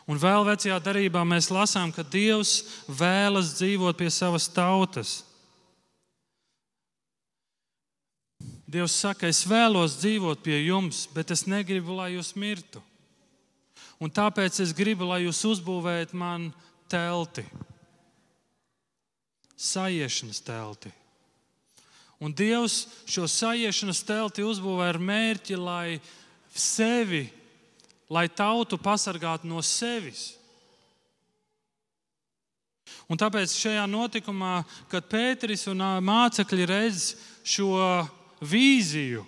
Un 0.06 0.20
vēl 0.22 0.44
vecajā 0.46 0.76
darbā 0.84 1.24
mēs 1.26 1.48
lasām, 1.50 1.90
ka 1.90 2.04
Dievs 2.06 2.60
vēlas 2.86 3.56
dzīvot 3.56 3.96
pie 3.98 4.10
savas 4.12 4.46
tautas. 4.52 5.24
Dievs 8.66 8.94
saka, 9.00 9.30
es 9.30 9.42
vēlos 9.46 9.96
dzīvot 9.98 10.42
pie 10.44 10.60
jums, 10.66 11.06
bet 11.14 11.32
es 11.34 11.46
negribu, 11.46 11.96
lai 11.98 12.12
jūs 12.14 12.34
mirtu. 12.38 12.82
Un 14.02 14.12
tāpēc 14.12 14.60
es 14.62 14.74
gribu, 14.76 15.08
lai 15.08 15.24
jūs 15.24 15.40
uzbūvējat 15.48 16.12
man 16.14 16.50
telti 16.90 17.46
sajiešanas 19.56 20.40
telti. 20.44 20.92
Un 22.20 22.32
Dievs 22.32 22.86
šo 23.08 23.26
sajiešanas 23.28 24.00
telti 24.08 24.44
uzbūvēja 24.44 24.94
ar 24.94 24.98
mērķi, 25.00 25.58
lai 25.60 25.98
sevi, 26.56 27.26
lai 28.08 28.28
tautu 28.32 28.78
pasargātu 28.80 29.48
no 29.48 29.60
sevis. 29.64 30.32
Un 33.06 33.20
tāpēc 33.20 33.52
šajā 33.52 33.84
notikumā, 33.90 34.64
kad 34.90 35.06
Pēteris 35.10 35.66
un 35.70 35.82
mācekļi 36.02 36.66
redz 36.66 37.12
šo 37.46 37.76
vīziju, 38.40 39.26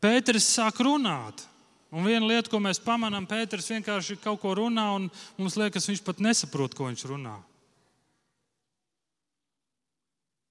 Pēteris 0.00 0.48
sāk 0.56 0.80
runāt. 0.80 1.44
Un 1.90 2.06
viena 2.06 2.24
lieta, 2.24 2.48
ko 2.48 2.60
mēs 2.62 2.80
pamanām, 2.82 3.26
Pēters 3.28 3.68
vienkārši 3.74 4.16
kaut 4.22 4.40
ko 4.40 4.54
runā, 4.56 4.86
un 4.96 5.08
mums 5.36 5.58
liekas, 5.58 5.88
viņš 5.90 6.02
pat 6.06 6.22
nesaprot, 6.22 6.74
ko 6.78 6.86
viņš 6.88 7.04
runā. 7.10 7.34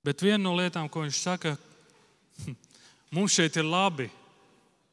Bet 0.10 0.24
viena 0.26 0.42
no 0.42 0.56
lietām, 0.58 0.88
ko 0.90 1.04
viņš 1.04 1.18
saka, 1.22 1.52
mums 3.14 3.36
šeit 3.38 3.60
ir 3.62 3.68
labi. 3.70 4.08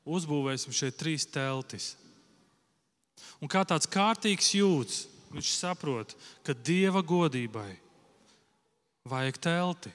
Uzbūvēsim 0.04 0.74
šeit 0.76 0.98
trīs 1.00 1.24
teltis. 1.24 1.94
Un 3.40 3.48
kā 3.48 3.62
tāds 3.64 3.88
kārtīgs 3.88 4.52
jūds, 4.58 5.06
viņš 5.32 5.54
saprot, 5.56 6.12
ka 6.44 6.52
dieva 6.52 7.00
godībai 7.00 7.72
vajag 9.08 9.40
telti. 9.40 9.94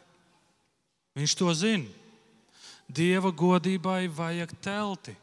Viņš 1.13 1.37
to 1.37 1.53
zina. 1.53 1.85
Dieva 2.89 3.29
godībai 3.29 4.09
vajag 4.09 4.57
telti. 4.65 5.13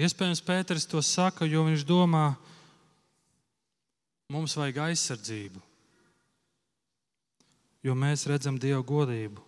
Iespējams, 0.00 0.40
Pēters 0.40 0.86
to 0.88 1.02
saka, 1.04 1.44
jo 1.44 1.66
viņš 1.66 1.82
domā, 1.84 2.32
mums 4.32 4.54
vajag 4.56 4.78
aizsardzību, 4.86 5.60
jo 7.84 7.96
mēs 7.98 8.24
redzam 8.30 8.56
Dieva 8.60 8.80
godību. 8.86 9.44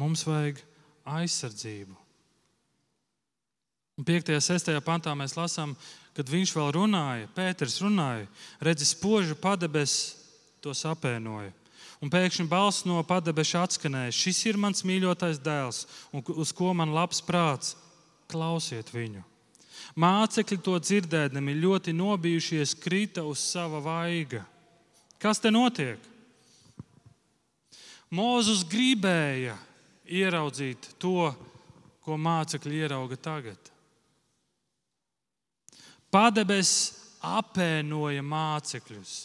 Mums 0.00 0.24
vajag 0.28 0.60
aizsardzību. 1.18 1.94
Un 3.96 4.04
5. 4.04 4.34
un 4.36 4.44
6. 4.44 4.72
pantā 4.84 5.12
mēs 5.16 5.36
lasām, 5.36 5.72
kad 6.16 6.28
viņš 6.28 6.56
vēl 6.56 6.74
runāja, 6.76 7.30
Pēters 7.36 7.80
runāja, 7.84 8.26
redzi, 8.60 8.88
spoža 8.88 9.36
padebes 9.36 10.16
to 10.64 10.72
apēnoja. 10.72 11.52
Un 12.04 12.12
pēkšņi 12.12 12.44
balss 12.48 12.84
no 12.84 13.00
padebeša 13.08 13.64
atskanēja: 13.64 14.12
Šis 14.12 14.42
ir 14.50 14.58
mans 14.60 14.84
mīļotais 14.84 15.40
dēls, 15.40 15.86
uz 16.12 16.52
ko 16.52 16.74
man 16.76 16.92
labs 16.92 17.22
prāts 17.24 17.72
klausiet 18.30 18.90
viņu. 18.94 19.22
Mācekļi 19.96 20.58
to 20.64 20.76
dzirdēdami 20.80 21.54
ļoti 21.60 21.94
nobijušies, 21.96 22.74
krita 22.80 23.24
uz 23.24 23.40
sava 23.40 23.80
vaiga. 23.84 24.42
Kas 25.22 25.40
te 25.40 25.52
notiek? 25.52 26.00
Mūzus 28.12 28.62
gribēja 28.68 29.56
ieraudzīt 30.06 30.92
to, 31.02 31.32
ko 32.04 32.18
mācekļi 32.20 32.84
ierauga 32.84 33.16
tagad. 33.18 33.58
Padebes 36.12 36.70
apēnoja 37.26 38.22
mācekļus. 38.22 39.16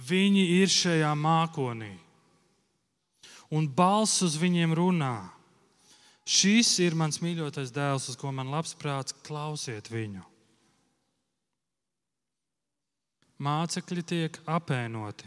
Viņi 0.00 0.44
ir 0.60 0.70
šajā 0.72 1.10
mākonī, 1.16 1.92
un 3.52 3.66
balss 3.68 4.22
uz 4.24 4.38
viņiem 4.40 4.72
runā. 4.76 5.16
Šis 6.30 6.76
ir 6.84 6.94
mans 6.94 7.18
mīļotais 7.18 7.72
dēls, 7.74 8.06
uz 8.12 8.18
ko 8.18 8.30
man 8.30 8.52
labs 8.52 8.76
prāts, 8.78 9.16
klausiet 9.26 9.90
viņu. 9.90 10.22
Mācekļi 13.42 14.04
tiek 14.06 14.36
apēnoti. 14.46 15.26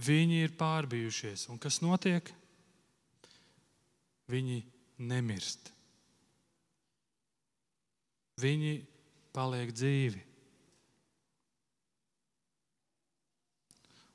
Viņi 0.00 0.40
ir 0.46 0.56
pārbijušies. 0.58 1.44
Un 1.52 1.60
kas 1.60 1.78
notiek? 1.84 2.32
Viņi 4.32 4.62
nemirst. 5.06 5.70
Viņi 8.40 8.80
paliek 9.36 9.70
dzīvi. 9.76 10.24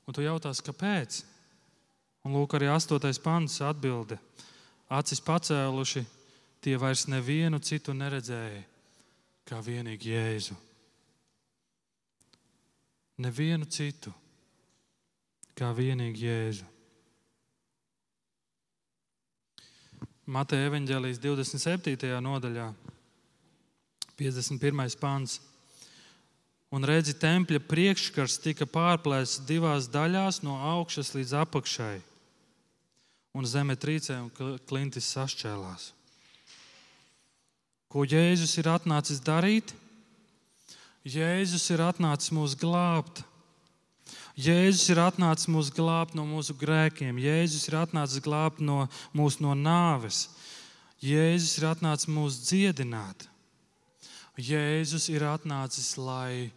Un 0.06 0.14
tu 0.14 0.22
jautās, 0.22 0.60
kāpēc? 0.62 1.22
Un 2.26 2.34
lūk, 2.34 2.58
arī 2.58 2.68
8. 2.70 3.22
pants 3.22 3.60
atbilde. 3.62 4.18
Acis 4.86 5.18
pacēluši, 5.18 6.04
tie 6.62 6.76
vairs 6.78 7.08
nevienu 7.10 7.58
citu 7.58 7.90
neredzēja, 7.94 8.62
kā 9.46 9.58
vienīgi 9.58 10.12
Jēzu. 10.14 10.54
Nevienu 13.18 13.66
citu, 13.66 14.12
kā 15.58 15.72
vienīgi 15.74 16.28
Jēzu. 16.28 16.70
Mateja 20.26 20.70
evanģēlijas 20.70 21.18
27. 21.22 22.06
nodaļā, 22.22 22.70
51. 24.18 24.98
pāns. 25.02 25.40
Un 26.74 26.82
redzi, 26.86 27.14
tempļa 27.14 27.62
priekškars 27.62 28.40
tika 28.42 28.66
pārplēsts 28.66 29.46
divās 29.46 29.86
daļās, 29.90 30.42
no 30.46 30.58
augšas 30.74 31.14
līdz 31.14 31.40
apakšai 31.42 31.96
un 33.36 33.46
zeme 33.48 33.76
trīcē 33.76 34.16
un 34.22 34.58
klintis 34.68 35.10
sašķēlās. 35.12 35.90
Ko 37.92 38.04
Jēzus 38.08 38.56
ir 38.60 38.68
atnācis 38.72 39.22
darīt? 39.24 39.72
Jēzus 41.06 41.68
ir 41.70 41.84
atnācis 41.84 42.32
mūs 42.34 42.56
glābt. 42.58 43.22
Jēzus 44.36 44.88
ir 44.92 45.00
atnācis 45.00 45.48
mūs 45.48 45.70
glābt 45.72 46.16
no 46.18 46.26
mūsu 46.28 46.56
grēkiem. 46.58 47.20
Jēzus 47.22 47.68
ir 47.70 47.78
atnācis 47.84 48.24
glābt 48.24 48.58
no 48.60 48.84
mūsu 49.16 49.44
no 49.46 49.54
nāves. 49.56 50.26
Jēzus 51.04 51.60
ir 51.60 51.68
atnācis 51.70 52.10
mūs 52.10 52.40
dziedināt. 52.48 53.28
Jēzus 54.36 55.08
ir 55.12 55.24
atnācis, 55.24 55.94
lai 55.96 56.50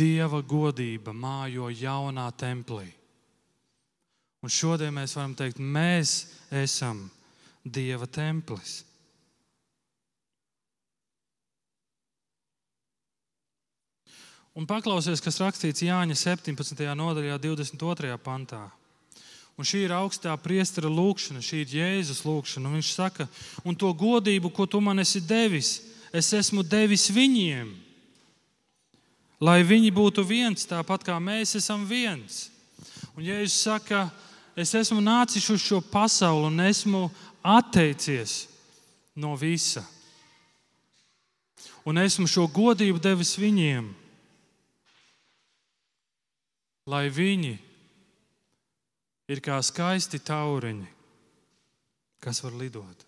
Dieva 0.00 0.40
godība 0.40 1.12
mājo 1.12 1.68
jaunā 1.68 2.30
templī. 2.38 2.88
Un 4.40 4.52
šodien 4.52 4.94
mēs 4.96 5.16
varam 5.18 5.34
teikt, 5.36 5.60
mēs 5.60 6.30
esam 6.50 7.08
Dieva 7.60 8.06
templis. 8.08 8.80
Un 14.56 14.66
paklausies, 14.66 15.20
kas 15.22 15.38
rakstīts 15.40 15.84
Jāņa 15.84 16.16
17. 16.16 16.80
nodaļā, 16.98 17.36
22. 17.38 18.16
pantā. 18.24 18.64
Un 19.60 19.68
šī 19.68 19.84
ir 19.84 19.92
augstā 19.92 20.32
priestera 20.40 20.88
lūkšana, 20.88 21.42
šī 21.44 21.62
ir 21.62 21.74
Jēzus 21.76 22.24
lūkšana. 22.24 22.72
Viņš 22.72 22.90
saka, 22.96 23.28
un 23.60 23.76
to 23.76 23.92
godību, 23.92 24.50
ko 24.56 24.64
tu 24.64 24.80
man 24.80 25.02
esi 25.02 25.20
devis, 25.20 25.82
es 26.16 26.32
esmu 26.32 26.64
devis 26.64 27.10
viņiem, 27.12 27.68
lai 29.44 29.60
viņi 29.68 29.92
būtu 29.92 30.24
viens, 30.24 30.64
tāpat 30.64 31.04
kā 31.06 31.18
mēs 31.20 31.54
esam 31.60 31.84
viens. 31.86 32.48
Un 33.14 33.26
Jēzus 33.28 33.60
saka, 33.68 34.08
es 34.56 34.74
esmu 34.74 35.00
nācis 35.02 35.46
uz 35.52 35.62
šo 35.62 35.80
pasauli 35.80 36.48
un 36.48 36.60
esmu 36.64 37.08
atteicies 37.42 38.46
no 39.14 39.34
visa. 39.36 39.84
Un 41.84 41.98
esmu 41.98 42.28
šo 42.28 42.46
godību 42.52 43.00
devis 43.00 43.36
viņiem, 43.40 43.88
lai 46.90 47.06
viņi 47.08 47.54
ir 49.30 49.40
kā 49.44 49.56
skaisti 49.62 50.20
tauriņi, 50.20 50.88
kas 52.20 52.42
var 52.44 52.56
lidot. 52.58 53.06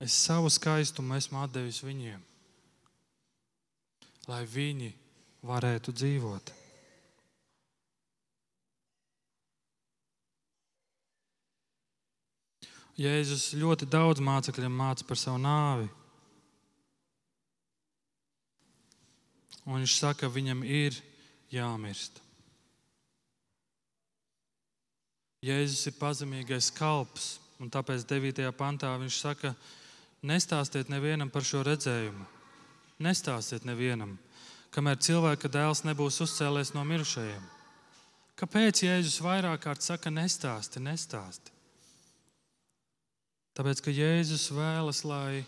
Es 0.00 0.16
savu 0.16 0.48
skaistumu 0.48 1.16
esmu 1.18 1.44
devis 1.52 1.82
viņiem, 1.84 2.20
lai 4.28 4.44
viņi 4.48 4.94
varētu 5.46 5.94
dzīvot. 5.96 6.52
Jēzus 13.00 13.54
ļoti 13.56 13.88
daudz 13.88 14.20
mācekļiem 14.20 14.74
māca 14.76 15.06
par 15.08 15.16
savu 15.16 15.40
nāvi. 15.40 15.86
Un 19.64 19.78
viņš 19.78 19.94
saka, 19.96 20.26
ka 20.26 20.34
viņam 20.34 20.60
ir 20.66 20.98
jāmirst. 21.52 22.18
Jēzus 25.40 25.86
ir 25.88 25.96
pazemīgais 25.96 26.68
kalps, 26.76 27.38
un 27.62 27.70
tāpēc 27.72 28.04
9. 28.04 28.50
pantā 28.58 28.90
viņš 29.00 29.20
saka, 29.22 29.54
nestāstiet 30.20 30.92
nevienam 30.92 31.30
par 31.32 31.46
šo 31.46 31.62
redzējumu. 31.64 32.26
Nestāstiet 33.00 33.64
nevienam 33.64 34.18
kamēr 34.74 35.00
cilvēka 35.02 35.50
dēls 35.50 35.82
nebūs 35.86 36.20
uzcēlies 36.24 36.74
no 36.76 36.84
mirušajiem. 36.86 37.48
Kāpēc 38.40 38.84
Jēzus 38.86 39.18
vairāk 39.20 39.66
kārt 39.66 39.84
saka, 39.84 40.12
nestāsti, 40.14 40.80
nestāsti? 40.80 41.52
Tāpēc, 43.58 43.82
ka 43.84 43.92
Jēzus 43.92 44.46
vēlas, 44.54 45.02
lai 45.04 45.42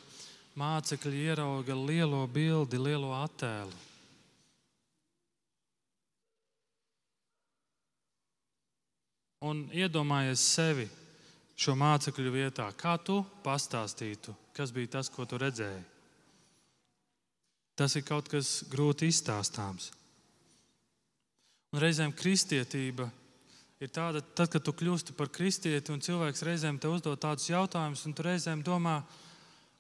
mācekļi 0.58 1.22
ierauga 1.30 1.76
lielo 1.78 2.26
bildi, 2.28 2.80
lielo 2.82 3.14
attēlu. 3.16 3.72
Un 9.42 9.64
iedomājies 9.74 10.42
sevi 10.52 10.84
šo 11.58 11.74
mācekļu 11.78 12.34
vietā, 12.34 12.68
kā 12.78 12.94
tu 13.00 13.22
pastāstītu, 13.42 14.34
kas 14.54 14.70
bija 14.74 14.98
tas, 14.98 15.10
ko 15.10 15.24
tu 15.26 15.40
redzēji. 15.40 15.91
Tas 17.78 17.96
ir 17.96 18.04
kaut 18.04 18.28
kas 18.28 18.60
grūti 18.70 19.08
izstāstāms. 19.08 19.90
Un 21.72 21.80
reizēm 21.80 22.12
kristietība 22.12 23.06
ir 23.80 23.90
tāda, 23.90 24.20
tad, 24.20 24.50
kad 24.52 24.62
tu 24.64 24.74
kļūsti 24.76 25.16
par 25.16 25.30
kristieti, 25.32 25.92
un 25.94 26.02
cilvēks 26.04 26.44
reizēm 26.44 26.78
te 26.78 26.90
uzdod 26.92 27.20
tādus 27.22 27.48
jautājumus, 27.48 28.04
un 28.06 28.12
tu 28.12 28.26
reizēm 28.26 28.60
domā, 28.66 29.00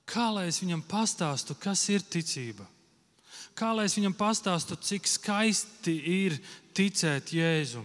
kā 0.08 0.30
lai 0.32 0.46
es 0.48 0.62
viņam 0.62 0.80
pastāstu, 0.88 1.56
kas 1.60 1.84
ir 1.92 2.02
ticība. 2.02 2.64
Kā 3.52 3.74
lai 3.76 3.84
es 3.84 3.98
viņam 3.98 4.14
pastāstu, 4.16 4.78
cik 4.80 5.08
skaisti 5.10 5.92
ir 6.08 6.38
ticēt 6.72 7.34
Jēzum. 7.36 7.84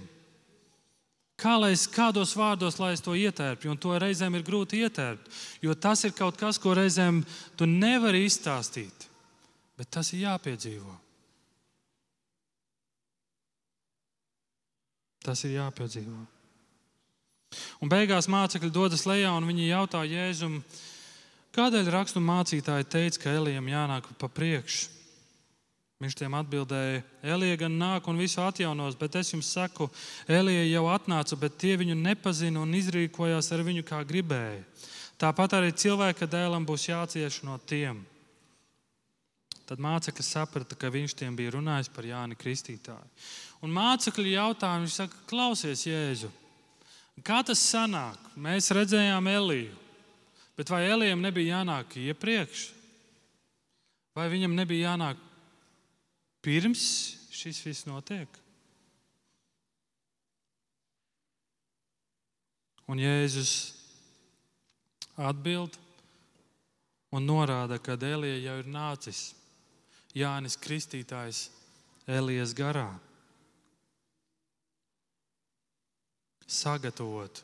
Kā 1.38 1.58
lai 1.60 1.74
es 1.76 1.84
kādos 1.92 2.32
vārdos, 2.40 2.80
lai 2.80 2.94
es 2.96 3.04
to 3.06 3.14
ietērpu, 3.14 3.68
un 3.70 3.78
to 3.78 3.92
reizēm 4.00 4.40
ir 4.40 4.48
grūti 4.48 4.80
ietērpt, 4.88 5.28
jo 5.62 5.76
tas 5.76 6.02
ir 6.08 6.16
kaut 6.18 6.40
kas, 6.40 6.58
ko 6.58 6.74
reizēm 6.74 7.20
tu 7.60 7.68
nevari 7.70 8.24
izstāstīt 8.26 9.06
bet 9.78 9.92
tas 9.94 10.10
ir 10.14 10.26
jāpiedzīvo. 10.26 10.96
Tas 15.24 15.44
ir 15.46 15.58
jāpiedzīvo. 15.58 16.20
Un 17.82 17.92
beigās 17.92 18.28
mācekļi 18.32 18.74
dodas 18.74 19.06
lejā 19.08 19.32
un 19.38 19.48
viņi 19.48 19.70
jautā 19.70 20.04
Jēzum, 20.08 20.60
kādēļ 21.56 21.92
rakstu 21.94 22.22
mācītāji 22.24 22.88
teica, 22.92 23.24
ka 23.24 23.36
Elijam 23.38 23.70
jānāk 23.72 24.10
pa 24.20 24.30
priekšu. 24.32 24.94
Viņš 25.98 26.14
tiem 26.14 26.36
atbildēja, 26.38 27.00
Elija 27.26 27.58
gan 27.64 27.74
nāk 27.74 28.06
un 28.06 28.20
visu 28.22 28.38
atjaunos, 28.44 28.94
bet 29.00 29.16
es 29.18 29.32
jums 29.34 29.48
saku, 29.50 29.88
Elija 30.30 30.68
jau 30.68 30.84
atnāca, 30.94 31.40
bet 31.42 31.56
tie 31.58 31.74
viņu 31.80 31.96
nepazina 31.98 32.62
un 32.62 32.76
izrīkojās 32.78 33.50
ar 33.56 33.64
viņu 33.66 33.82
kā 33.88 34.04
gribēja. 34.06 34.62
Tāpat 35.18 35.56
arī 35.58 35.72
cilvēka 35.74 36.30
dēlam 36.30 36.68
būs 36.70 36.86
jācieš 36.92 37.42
no 37.48 37.58
tiem. 37.66 38.04
Tad 39.68 39.82
mācekļi 39.84 40.24
saprata, 40.24 40.78
ka 40.80 40.88
viņš 40.92 41.14
tiem 41.20 41.36
bija 41.36 41.58
runājis 41.58 41.90
par 41.92 42.06
Jāni 42.08 42.38
Kristītāju. 42.40 43.10
Un 43.66 43.74
mācekļi 43.76 44.38
jautā, 44.38 44.70
viņš 44.80 44.96
saka, 45.02 45.20
klausies, 45.28 45.84
Jēzu, 45.90 46.30
kā 47.26 47.42
tas 47.44 47.60
sanāk? 47.60 48.22
Mēs 48.40 48.72
redzējām 48.72 49.28
Eliju, 49.28 49.76
bet 50.56 50.72
vai 50.72 50.86
Elijam 50.88 51.24
nebija 51.26 51.58
jānāk 51.58 51.98
iepriekš? 52.00 52.70
Vai 54.16 54.30
viņam 54.32 54.56
nebija 54.56 54.94
jānāk 54.94 55.20
pirms 56.42 56.84
šis 57.36 57.60
viss 57.68 57.90
notiek? 57.90 58.40
Un 62.88 63.02
Jēzus 63.04 63.52
atbild 65.20 65.76
un 67.12 67.28
norāda, 67.28 67.82
ka 67.84 67.98
Elija 68.00 68.40
jau 68.46 68.62
ir 68.62 68.72
nācis. 68.72 69.37
Jānis 70.16 70.56
Kristītājs 70.62 71.48
Elijas 72.08 72.54
garā. 72.56 72.88
Sagatavot 76.48 77.42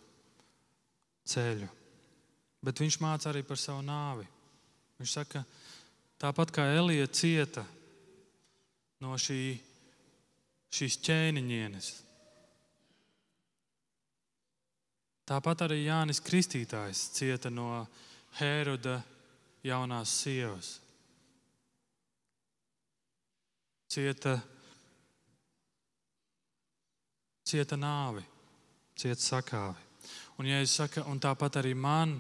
ceļu, 1.28 1.68
bet 2.64 2.80
viņš 2.80 3.00
māca 3.04 3.32
arī 3.32 3.44
par 3.44 3.60
savu 3.60 3.84
nāvi. 3.84 4.28
Viņš 5.00 5.16
saka, 5.18 5.44
tāpat 6.22 6.54
kā 6.56 6.70
Elija 6.78 7.10
cieta 7.12 7.66
no 9.04 9.18
šī, 9.20 9.58
šīs 10.72 10.96
ķēniņienes, 11.04 11.90
tāpat 15.28 15.66
arī 15.68 15.82
Jānis 15.84 16.24
Kristītājs 16.24 17.10
cieta 17.18 17.52
no 17.52 17.84
Hēroda 18.40 19.02
jaunās 19.64 20.16
sievas. 20.24 20.78
Cieta 23.94 24.38
cieta 27.44 27.78
nāvi, 27.78 28.24
cieta 28.98 29.22
sakāvi. 29.22 29.90
Un 30.42 30.50
Jēzus 30.50 30.78
saka, 30.80 31.04
un 31.12 31.20
tāpat 31.22 31.60
arī 31.62 31.74
man 31.78 32.16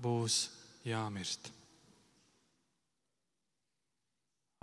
būs 0.00 0.46
jāmirst. 0.88 1.50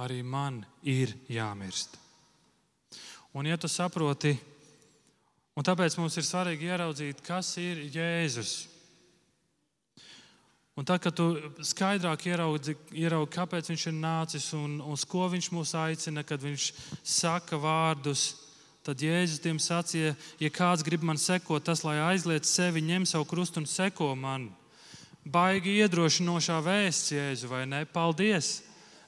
Arī 0.02 0.22
man 0.26 0.64
ir 0.86 1.14
jāmirst. 1.30 1.98
Un, 3.38 3.46
ja 3.50 3.58
tu 3.58 3.70
saproti, 3.70 4.34
un 5.58 5.66
tāpēc 5.66 5.98
mums 6.00 6.18
ir 6.18 6.26
svarīgi 6.26 6.70
ieraudzīt, 6.72 7.22
kas 7.26 7.54
ir 7.62 7.84
Jēzus. 7.94 8.56
Un 10.78 10.86
tad, 10.86 11.02
kad 11.02 11.16
tu 11.18 11.32
skaidrāk 11.66 12.28
ieraudzi, 12.30 12.76
ieraudzi 12.94 13.32
kāpēc 13.34 13.72
viņš 13.72 13.86
ir 13.90 13.96
nācis 13.98 14.52
un 14.54 14.76
uz 14.86 15.08
ko 15.10 15.26
viņš 15.32 15.50
mūs 15.56 15.74
aicina, 15.74 16.22
kad 16.22 16.44
viņš 16.44 16.68
saka 17.02 17.58
vārdus, 17.58 18.28
tad 18.86 19.02
Jēzus 19.02 19.42
tiem 19.42 19.58
sacīja, 19.58 20.14
ja 20.38 20.52
kāds 20.54 20.86
grib 20.86 21.02
man 21.02 21.18
sekot, 21.18 21.66
tas 21.66 21.82
lai 21.82 21.98
aizliet 22.12 22.46
sevi, 22.46 22.86
ņem 22.86 23.10
savu 23.10 23.26
krustu 23.26 23.64
un 23.64 23.66
seko 23.66 24.12
man. 24.14 24.52
Baigi 25.26 25.80
iedrošinošā 25.82 26.62
vēsts, 26.62 27.12
Jēzu, 27.18 27.50
vai 27.52 27.66
ne? 27.66 27.82
Paldies! 27.90 28.60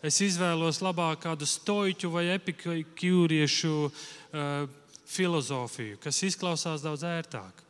Es 0.01 0.17
izvēlos 0.26 0.82
labāk 0.82 1.26
kādu 1.28 1.45
stoiķu 1.45 2.09
vai 2.09 2.30
epikūriešu 2.34 3.74
uh, 3.86 4.78
filozofiju, 5.05 6.01
kas 6.01 6.24
izklausās 6.26 6.82
daudz 6.82 7.05
ērtāk. 7.05 7.65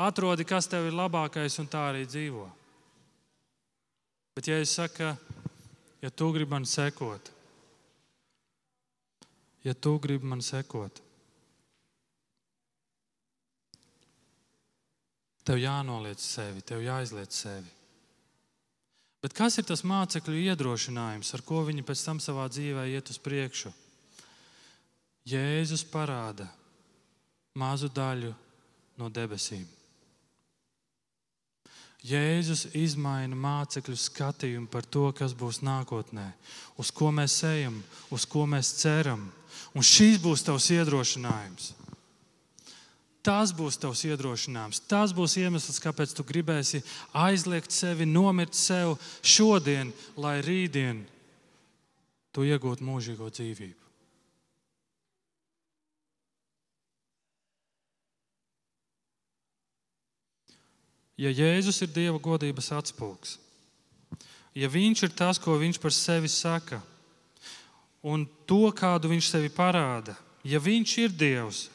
Atrodi, 0.00 0.46
kas 0.48 0.66
tev 0.72 0.88
ir 0.88 0.96
labākais, 0.96 1.60
un 1.62 1.68
tā 1.70 1.92
arī 1.92 2.08
dzīvo. 2.08 2.48
Bet, 4.34 4.46
ja 4.46 4.60
es 4.62 4.72
saku, 4.74 5.10
ja 6.00 6.10
tu 6.10 6.30
gribi 6.32 6.50
man 6.54 6.66
sekot, 6.66 7.30
ja 9.64 9.74
tu 9.74 9.98
gribi 9.98 10.26
man 10.30 10.42
sekot, 10.42 11.02
tev 15.44 15.58
jānoliec 15.58 16.22
sevi, 16.22 16.62
tev 16.62 16.84
jāizliec 16.84 17.34
sevi. 17.34 17.72
Bet 19.20 19.34
kas 19.36 19.58
ir 19.60 19.66
tas 19.68 19.82
mācekļu 19.84 20.38
iedrošinājums, 20.46 21.34
ar 21.36 21.42
ko 21.44 21.64
viņi 21.66 21.84
pēc 21.84 22.04
tam 22.06 22.20
savā 22.22 22.46
dzīvē 22.48 22.86
iet 22.88 23.10
uz 23.12 23.18
priekšu? 23.20 23.72
Jēzus 25.28 25.82
parāda 25.84 26.46
mazu 27.60 27.90
daļu 27.92 28.32
no 28.96 29.10
debesīm. 29.12 29.66
Jēzus 32.06 32.64
izmaina 32.72 33.36
mācekļu 33.36 33.96
skatījumu 34.00 34.70
par 34.72 34.86
to, 34.88 35.10
kas 35.12 35.34
būs 35.36 35.60
nākotnē, 35.60 36.30
uz 36.80 36.88
ko 36.96 37.10
mēs 37.12 37.34
ejam, 37.44 37.82
uz 38.08 38.24
ko 38.24 38.46
mēs 38.48 38.72
ceram. 38.80 39.26
Un 39.76 39.84
šīs 39.84 40.16
būs 40.22 40.42
tavs 40.46 40.70
iedrošinājums. 40.72 41.74
Tas 43.20 43.52
būs 43.52 43.76
tavs 43.76 44.00
iedrošinājums. 44.08 44.80
Tas 44.88 45.12
būs 45.12 45.36
iemesls, 45.42 45.80
kāpēc 45.84 46.14
tu 46.16 46.24
gribēsi 46.24 46.80
aizliegt 47.12 47.74
sevi, 47.74 48.08
nomirt 48.08 48.56
sev 48.56 48.96
šodien, 49.20 49.92
lai 50.16 50.38
rītdien 50.40 51.04
tu 52.32 52.48
iegūtu 52.48 52.86
mūžīgo 52.86 53.28
dzīvību. 53.28 53.79
Ja 61.20 61.32
Jēzus 61.32 61.82
ir 61.84 61.92
Dieva 61.92 62.20
godības 62.22 62.70
atspūgs, 62.78 63.36
ja 64.56 64.70
Viņš 64.72 65.04
ir 65.04 65.12
tas, 65.16 65.40
ko 65.40 65.58
Viņš 65.60 65.80
par 65.82 65.92
sevi 65.94 66.30
saka, 66.32 66.80
un 68.00 68.24
to, 68.48 68.70
kādu 68.72 69.12
Viņš 69.12 69.28
sevi 69.34 69.52
parāda, 69.52 70.16
ja 70.44 70.62
Viņš 70.62 70.96
ir 71.04 71.12
Dievs, 71.12 71.66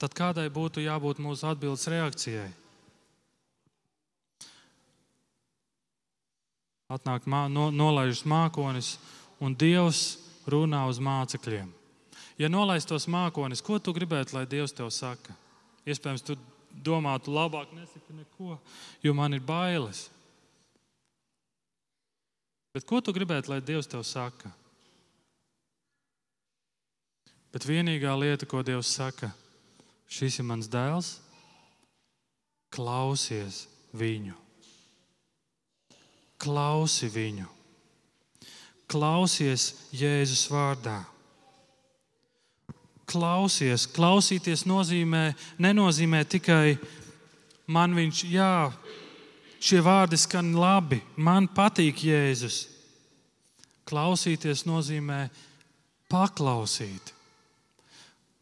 tad 0.00 0.14
kādai 0.16 0.46
būtu 0.48 0.84
jābūt 0.84 1.20
mūsu 1.20 1.50
atbildes 1.50 1.88
reakcijai? 1.90 2.48
Atnāk, 6.90 7.26
mā, 7.30 7.44
no, 7.46 7.68
nolaižas 7.70 8.24
mākonis, 8.26 8.96
un 9.38 9.54
Dievs 9.54 10.18
runā 10.50 10.86
uz 10.90 10.98
mācekļiem. 10.98 11.68
Ja 12.40 12.48
nolaistos 12.50 13.04
mākonis, 13.10 13.62
ko 13.62 13.78
tu 13.78 13.92
gribētu, 13.94 14.34
lai 14.34 14.46
Dievs 14.48 14.74
tev 14.74 14.88
saka? 14.94 15.36
Iespējams, 15.86 16.24
tu 16.24 16.34
domātu, 16.84 17.32
labāk 17.34 17.72
nesaki 17.76 18.16
neko, 18.16 18.56
jo 19.04 19.12
man 19.16 19.36
ir 19.36 19.44
bailes. 19.44 20.08
Bet 22.74 22.86
ko 22.86 23.00
tu 23.02 23.14
gribētu, 23.14 23.50
lai 23.50 23.60
Dievs 23.64 23.88
tev 23.90 24.04
saka? 24.06 24.52
Bet 27.50 27.66
vienīgā 27.66 28.12
lieta, 28.14 28.46
ko 28.46 28.62
Dievs 28.62 28.92
saka, 28.94 29.32
šis 30.10 30.38
ir 30.38 30.46
mans 30.46 30.70
dēls, 30.70 31.16
klausies 32.70 33.64
viņu. 33.96 34.36
Klausi 36.40 37.10
viņu. 37.10 37.48
Klausies 38.90 39.72
Jēzus 39.94 40.46
vārdā 40.50 41.02
klausies. 43.10 43.88
Klausīties 43.90 44.64
nozīmē, 44.68 45.32
nenozīmē 45.58 46.22
tikai 46.30 46.78
man 47.70 47.94
viņš, 47.96 48.24
jā, 48.30 48.70
šie 49.62 49.80
vārdi 49.84 50.18
skan 50.20 50.54
labi, 50.58 51.00
man 51.16 51.48
patīk 51.50 52.04
Jēzus. 52.06 52.64
Klausīties 53.90 54.62
nozīmē 54.68 55.24
paklausīt. 56.10 57.12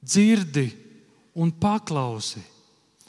Dzirdi 0.05 0.69
un 1.39 1.51
paklausi. 1.53 2.43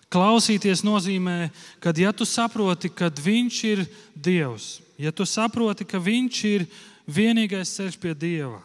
Klausīties 0.09 0.81
nozīmē, 0.81 1.51
ka, 1.83 1.93
ja 1.93 2.09
tu 2.15 2.25
saproti, 2.25 2.89
ka 2.89 3.11
Viņš 3.13 3.57
ir 3.69 3.83
Dievs, 4.17 4.79
ja 4.97 5.13
tu 5.13 5.25
saproti, 5.25 5.85
ka 5.85 6.01
Viņš 6.01 6.39
ir 6.49 6.65
vienīgais 7.05 7.75
ceļš 7.77 7.99
pie 8.01 8.15
Dieva, 8.17 8.57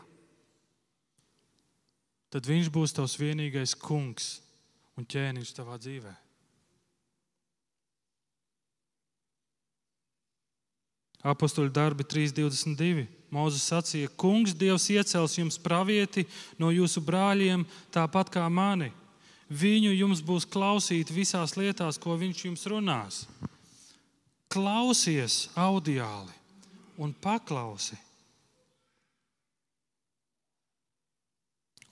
tad 2.34 2.50
viņš 2.50 2.68
būs 2.74 2.96
tavs 2.96 3.14
vienīgais 3.14 3.76
kungs 3.78 4.40
un 4.98 5.06
ķēniņš 5.06 5.52
tavā 5.54 5.78
dzīvē. 5.78 6.10
Apostoļu 11.24 11.70
darbi 11.72 12.04
3.22. 12.04 13.06
Mozus 13.32 13.64
sacīja, 13.70 14.10
Kungs, 14.20 14.52
Dievs 14.54 14.90
iecels 14.92 15.38
jums 15.38 15.56
pravieti 15.58 16.26
no 16.60 16.68
jūsu 16.74 17.00
brāļiem, 17.02 17.64
tāpat 17.94 18.30
kā 18.34 18.44
mani. 18.52 18.90
Viņu 19.48 19.94
jums 19.94 20.20
būs 20.24 20.46
klausīt 20.46 21.10
visās 21.14 21.56
lietās, 21.56 21.98
ko 22.02 22.18
viņš 22.18 22.44
jums 22.44 22.66
runās. 22.70 23.22
Klausies 24.52 25.48
audiāli 25.58 26.34
un 26.98 27.14
paklausi. 27.14 27.96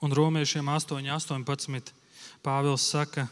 Un 0.03 0.11
romiešiem 0.11 0.67
8, 0.67 0.99
18. 1.07 1.93
Pāvils 2.43 2.83
saka, 2.91 3.29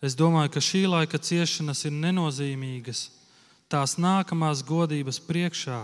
es 0.00 0.16
domāju, 0.16 0.54
ka 0.54 0.62
šī 0.64 0.86
laika 0.88 1.20
ciešanas 1.20 1.84
ir 1.84 1.92
nenozīmīgas 1.92 3.02
tās 3.68 3.98
nākamās 4.00 4.62
godības 4.64 5.20
priekšā, 5.28 5.82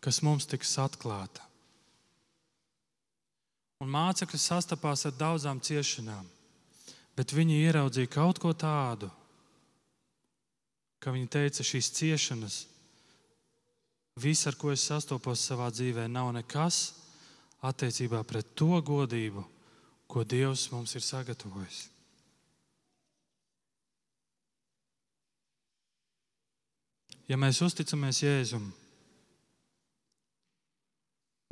kas 0.00 0.22
mums 0.24 0.48
tiks 0.48 0.72
atklāta. 0.80 1.44
Un 3.84 3.92
mācekļi 3.92 4.40
sastapās 4.40 5.04
ar 5.04 5.12
daudzām 5.18 5.60
ciešanām, 5.60 6.24
bet 7.18 7.36
viņi 7.36 7.60
ieraudzīja 7.66 8.14
kaut 8.16 8.40
ko 8.40 8.54
tādu, 8.56 9.10
ka 11.02 11.12
viņi 11.12 11.28
teica, 11.28 11.66
šīs 11.66 11.92
ciešanas, 11.98 12.58
viss, 14.16 14.48
ar 14.48 14.56
ko 14.56 14.72
es 14.72 14.88
sastopos 14.88 15.44
savā 15.44 15.68
dzīvē, 15.74 16.08
nav 16.08 16.32
nekas, 16.32 17.01
attiecībā 17.62 18.22
pret 18.26 18.54
to 18.58 18.80
godību, 18.82 19.44
ko 20.10 20.24
Dievs 20.28 20.66
mums 20.74 20.94
ir 20.98 21.04
sagatavojis. 21.06 21.86
Ja 27.30 27.38
mēs 27.40 27.62
uzticamies 27.64 28.18
Jēzum, 28.20 28.66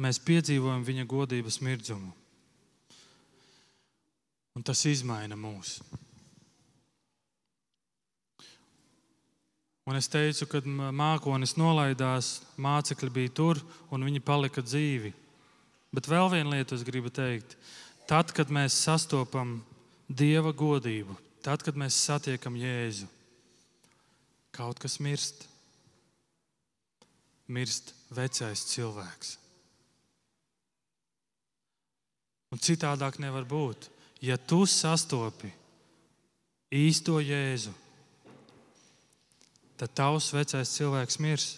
mēs 0.02 0.18
piedzīvojam 0.26 0.82
viņa 0.84 1.06
godības 1.08 1.61
mirdzumu. 1.64 2.11
Un 4.58 4.66
tas 4.66 4.82
izmaina 4.90 5.38
mūs. 5.38 5.78
Un 9.88 9.96
es 9.96 10.11
teicu, 10.11 10.46
kad 10.50 10.66
mākonis 10.66 11.56
nolaidās, 11.56 12.40
mācekļi 12.61 13.11
bija 13.14 13.32
tur 13.40 13.61
un 13.94 14.04
viņi 14.06 14.20
palika 14.22 14.62
dzīvi. 14.62 15.14
Bet 15.95 16.07
vēl 16.07 16.28
viena 16.30 16.55
lieta, 16.55 16.76
es 16.76 16.86
gribu 16.86 17.11
teikt, 17.11 17.57
tad, 18.07 18.30
kad 18.34 18.51
mēs 18.53 18.76
sastopam 18.78 19.59
Dieva 20.11 20.51
godību, 20.55 21.14
tad, 21.43 21.62
kad 21.62 21.76
mēs 21.78 21.99
satiekam 21.99 22.57
Jēzu, 22.59 23.07
kaut 24.55 24.80
kas 24.82 24.99
mirst. 25.03 25.47
Mirst 27.51 27.95
vecais 28.14 28.62
cilvēks. 28.70 29.36
Un 32.51 32.62
citādāk 32.62 33.18
nevar 33.22 33.47
būt. 33.47 33.88
Ja 34.22 34.36
tu 34.38 34.64
sastopi 34.66 35.51
īsto 36.74 37.18
Jēzu, 37.22 37.72
tad 39.80 39.95
tavs 39.97 40.30
vecais 40.34 40.74
cilvēks 40.76 41.18
mirs. 41.22 41.49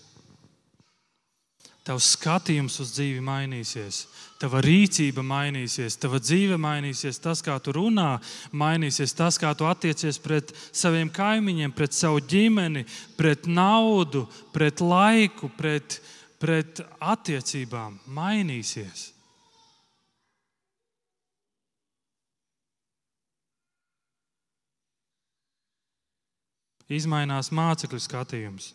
Tavs 1.82 2.12
skatījums 2.14 2.76
uz 2.78 2.92
dzīvi 2.94 3.18
mainīsies, 3.26 4.04
tava 4.38 4.60
rīcība 4.62 5.24
mainīsies, 5.26 5.96
tava 5.98 6.20
dzīve 6.22 6.54
mainīsies, 6.62 7.18
tas, 7.18 7.40
kā 7.42 7.56
tu 7.58 7.74
runā, 7.74 8.20
mainīsies, 8.54 9.14
tas, 9.18 9.34
kā 9.42 9.50
tu 9.58 9.66
attiecies 9.66 10.20
pret 10.22 10.52
saviem 10.70 11.10
kaimiņiem, 11.10 11.72
pret 11.74 11.96
savu 11.98 12.20
ģimeni, 12.22 12.84
pret 13.18 13.48
naudu, 13.50 14.28
pret 14.54 14.78
laiku, 14.78 15.50
pret, 15.58 15.98
pret 16.38 16.84
attiecībām, 17.02 17.98
mainīsies. 18.06 19.08
Izmainās 26.92 27.50
mācekļu 27.50 27.98
skatījums. 28.06 28.70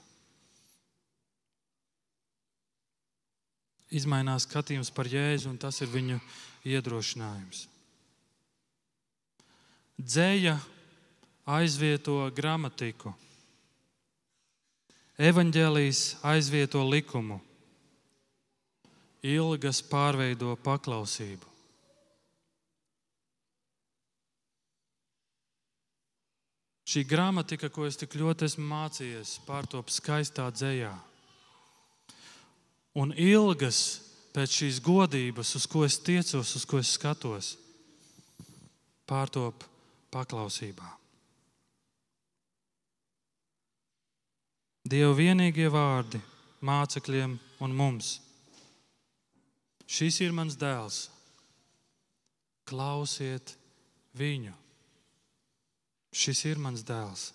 Izmainās 3.88 4.44
skatījums 4.44 4.92
par 4.92 5.08
Jēzu, 5.08 5.52
un 5.54 5.60
tas 5.62 5.80
ir 5.80 5.92
viņu 5.92 6.20
iedrošinājums. 6.68 7.68
Dzēja 9.98 10.58
aizvieto 11.48 12.20
gramatiku, 12.36 13.14
evanģēlijas 15.18 16.20
aizvieto 16.28 16.84
likumu, 16.86 17.40
ilgas 19.24 19.80
pārveido 19.88 20.54
paklausību. 20.62 21.56
Šī 26.88 27.04
gramatika, 27.04 27.68
ko 27.68 27.84
es 27.88 27.98
tik 28.00 28.14
ļoti 28.16 28.46
esmu 28.48 28.64
mācījies, 28.68 29.34
pārtop 29.48 29.90
skaistā 29.92 30.46
dzējā. 30.54 30.94
Un 32.98 33.14
ilgas 33.14 33.80
pēc 34.34 34.60
šīs 34.62 34.78
godības, 34.82 35.56
uz 35.58 35.66
ko 35.70 35.84
es 35.86 36.00
tiecos, 36.02 36.56
uz 36.58 36.66
ko 36.66 36.80
es 36.82 36.93
skatos, 36.98 37.56
pārtop 39.10 39.66
paklausībā. 40.14 40.89
Dieva 44.88 45.12
vienīgie 45.18 45.68
vārdi 45.68 46.22
mācekļiem 46.64 47.36
un 47.66 47.76
mums. 47.76 48.18
Šis 49.88 50.22
ir 50.24 50.36
mans 50.36 50.56
dēls. 50.60 51.08
Klausiet 52.68 53.56
viņu. 54.20 54.54
Šis 56.12 56.43
ir 56.50 56.60
mans 56.60 56.84
dēls. 56.88 57.30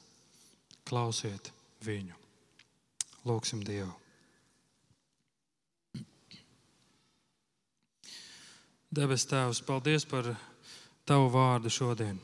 Klausiet 0.88 1.52
viņu. 1.84 2.16
Lūksim 3.28 3.62
Dievu. 3.64 4.01
Debes 8.92 9.22
Tēvs, 9.24 9.62
paldies 9.64 10.04
par 10.04 10.26
Tavu 11.08 11.30
vārdu 11.32 11.70
šodien. 11.72 12.18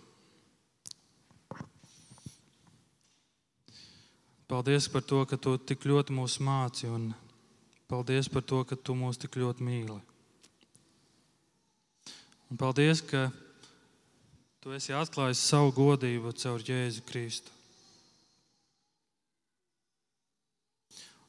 Paldies 4.49 4.89
par 4.93 5.01
to, 5.01 5.23
ka 5.25 5.39
Tu 5.41 5.55
tik 5.65 5.87
ļoti 5.89 6.13
mūs 6.13 6.35
māci, 6.45 6.91
un 6.93 7.07
paldies 7.89 8.29
par 8.29 8.45
to, 8.45 8.61
ka 8.69 8.77
Tu 8.77 8.93
mūs 8.93 9.17
tik 9.17 9.39
ļoti 9.41 9.65
mīli. 9.65 9.97
Un 12.53 12.61
paldies, 12.61 13.01
ka 13.01 13.31
Tu 14.61 14.75
esi 14.77 14.93
atklājis 14.93 15.41
savu 15.41 15.73
godību 15.73 16.35
caur 16.37 16.61
Jēzu 16.61 17.05
Kristu. 17.09 17.55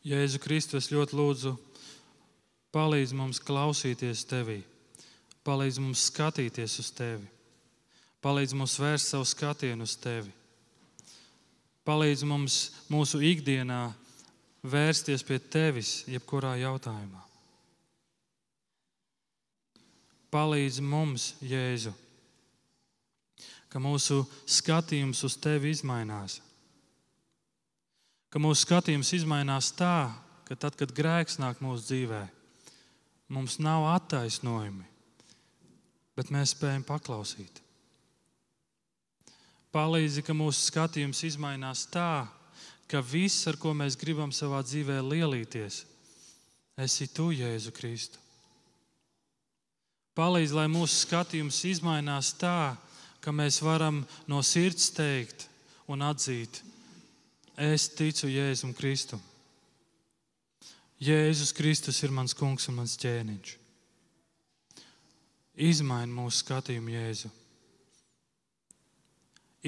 Jēzu 0.04 0.44
Kristu 0.44 0.76
es 0.80 0.92
ļoti 0.92 1.16
lūdzu, 1.16 1.56
palīdz 2.76 3.16
mums 3.16 3.40
klausīties 3.40 4.26
Tevī, 4.28 4.60
palīdz 5.50 5.80
mums 5.82 6.06
skatīties 6.12 6.78
uz 6.84 6.92
Tevi, 6.94 7.26
palīdz 8.22 8.54
mums 8.60 8.78
vērst 8.78 9.16
savu 9.16 9.26
skatienu 9.26 9.88
uz 9.88 9.96
Tevi, 9.98 10.30
palīdz 11.90 12.26
mums 12.30 12.60
mūsu 12.94 13.24
ikdienā 13.26 13.88
vērsties 14.62 15.26
pie 15.26 15.40
Tevis 15.42 16.04
jebkurā 16.12 16.54
jautājumā. 16.62 17.26
Palīdz 20.30 20.78
mums, 20.86 21.34
Jēzu! 21.42 21.96
ka 23.70 23.82
mūsu 23.82 24.24
skatījums 24.50 25.22
uz 25.26 25.38
tevi 25.40 25.72
izmainās. 25.74 26.40
Ka 28.30 28.42
mūsu 28.42 28.66
skatījums 28.66 29.14
izmainās 29.18 29.72
tā, 29.78 30.10
ka 30.46 30.58
tad, 30.58 30.78
kad 30.78 30.94
grēks 30.94 31.40
nāk 31.42 31.62
mūsu 31.62 31.86
dzīvē, 31.86 32.24
mums 33.34 33.60
nav 33.62 33.86
attaisnojumi, 33.94 34.86
bet 36.20 36.34
mēs 36.36 36.52
spējam 36.52 36.84
paklausīt. 36.84 37.62
Palīdzi, 39.72 40.24
ka 40.26 40.34
mūsu 40.36 40.66
skatījums 40.68 41.22
izmainās 41.24 41.86
tā, 41.94 42.28
ka 42.90 43.00
viss, 43.06 43.46
ar 43.48 43.56
ko 43.62 43.72
mēs 43.78 43.96
gribam 44.02 44.34
savā 44.36 44.60
dzīvē 44.66 44.98
lielīties, 45.06 45.84
esi 46.84 47.08
tu, 47.14 47.30
Jēzu 47.32 47.72
Kristu. 47.78 48.20
Palīdzi, 50.18 50.58
lai 50.58 50.66
mūsu 50.68 51.06
skatījums 51.06 51.62
izmainās 51.70 52.34
tā, 52.42 52.74
ka 53.24 53.32
mēs 53.32 53.62
varam 53.64 54.02
no 54.28 54.42
sirds 54.44 54.90
teikt 54.92 55.46
un 55.88 56.04
atzīt, 56.04 56.60
es 57.56 57.88
ticu 57.96 58.28
Jēzum 58.28 58.74
Kristum. 58.76 59.22
Jēzus 61.00 61.56
Kristus 61.56 62.02
ir 62.04 62.12
mans 62.12 62.36
kungs 62.36 62.68
un 62.68 62.82
mans 62.82 62.98
ķēniņš. 63.00 63.56
Izmaini 65.60 66.16
mūsu 66.16 66.44
skatījumu 66.44 66.94
Jēzu. 66.94 67.32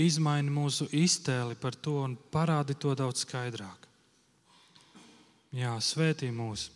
Izmaini 0.01 0.53
mūsu 0.55 0.87
iztēli 0.95 1.57
par 1.59 1.75
to 1.75 1.97
un 2.05 2.15
parādi 2.31 2.77
to 2.79 2.93
daudz 2.95 3.25
skaidrāk. 3.25 3.89
Jā, 5.51 5.75
svētī 5.83 6.31
mūs, 6.31 6.69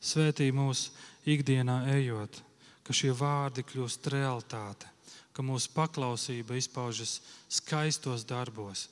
svētī 0.00 0.48
mūs 0.56 0.88
ikdienā 1.28 1.82
ejot, 1.98 2.40
ka 2.84 2.96
šie 2.96 3.12
vārdi 3.12 3.66
kļūst 3.68 4.08
realitāte 4.14 4.94
ka 5.34 5.42
mūsu 5.42 5.72
paklausība 5.74 6.58
izpaužas 6.58 7.18
skaistos 7.50 8.26
darbos, 8.28 8.86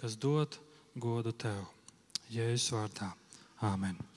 kas 0.00 0.18
dod 0.18 0.58
godu 0.98 1.32
tev. 1.32 1.62
Jēzus 2.30 2.70
vārdā. 2.74 3.10
Āmen! 3.66 4.09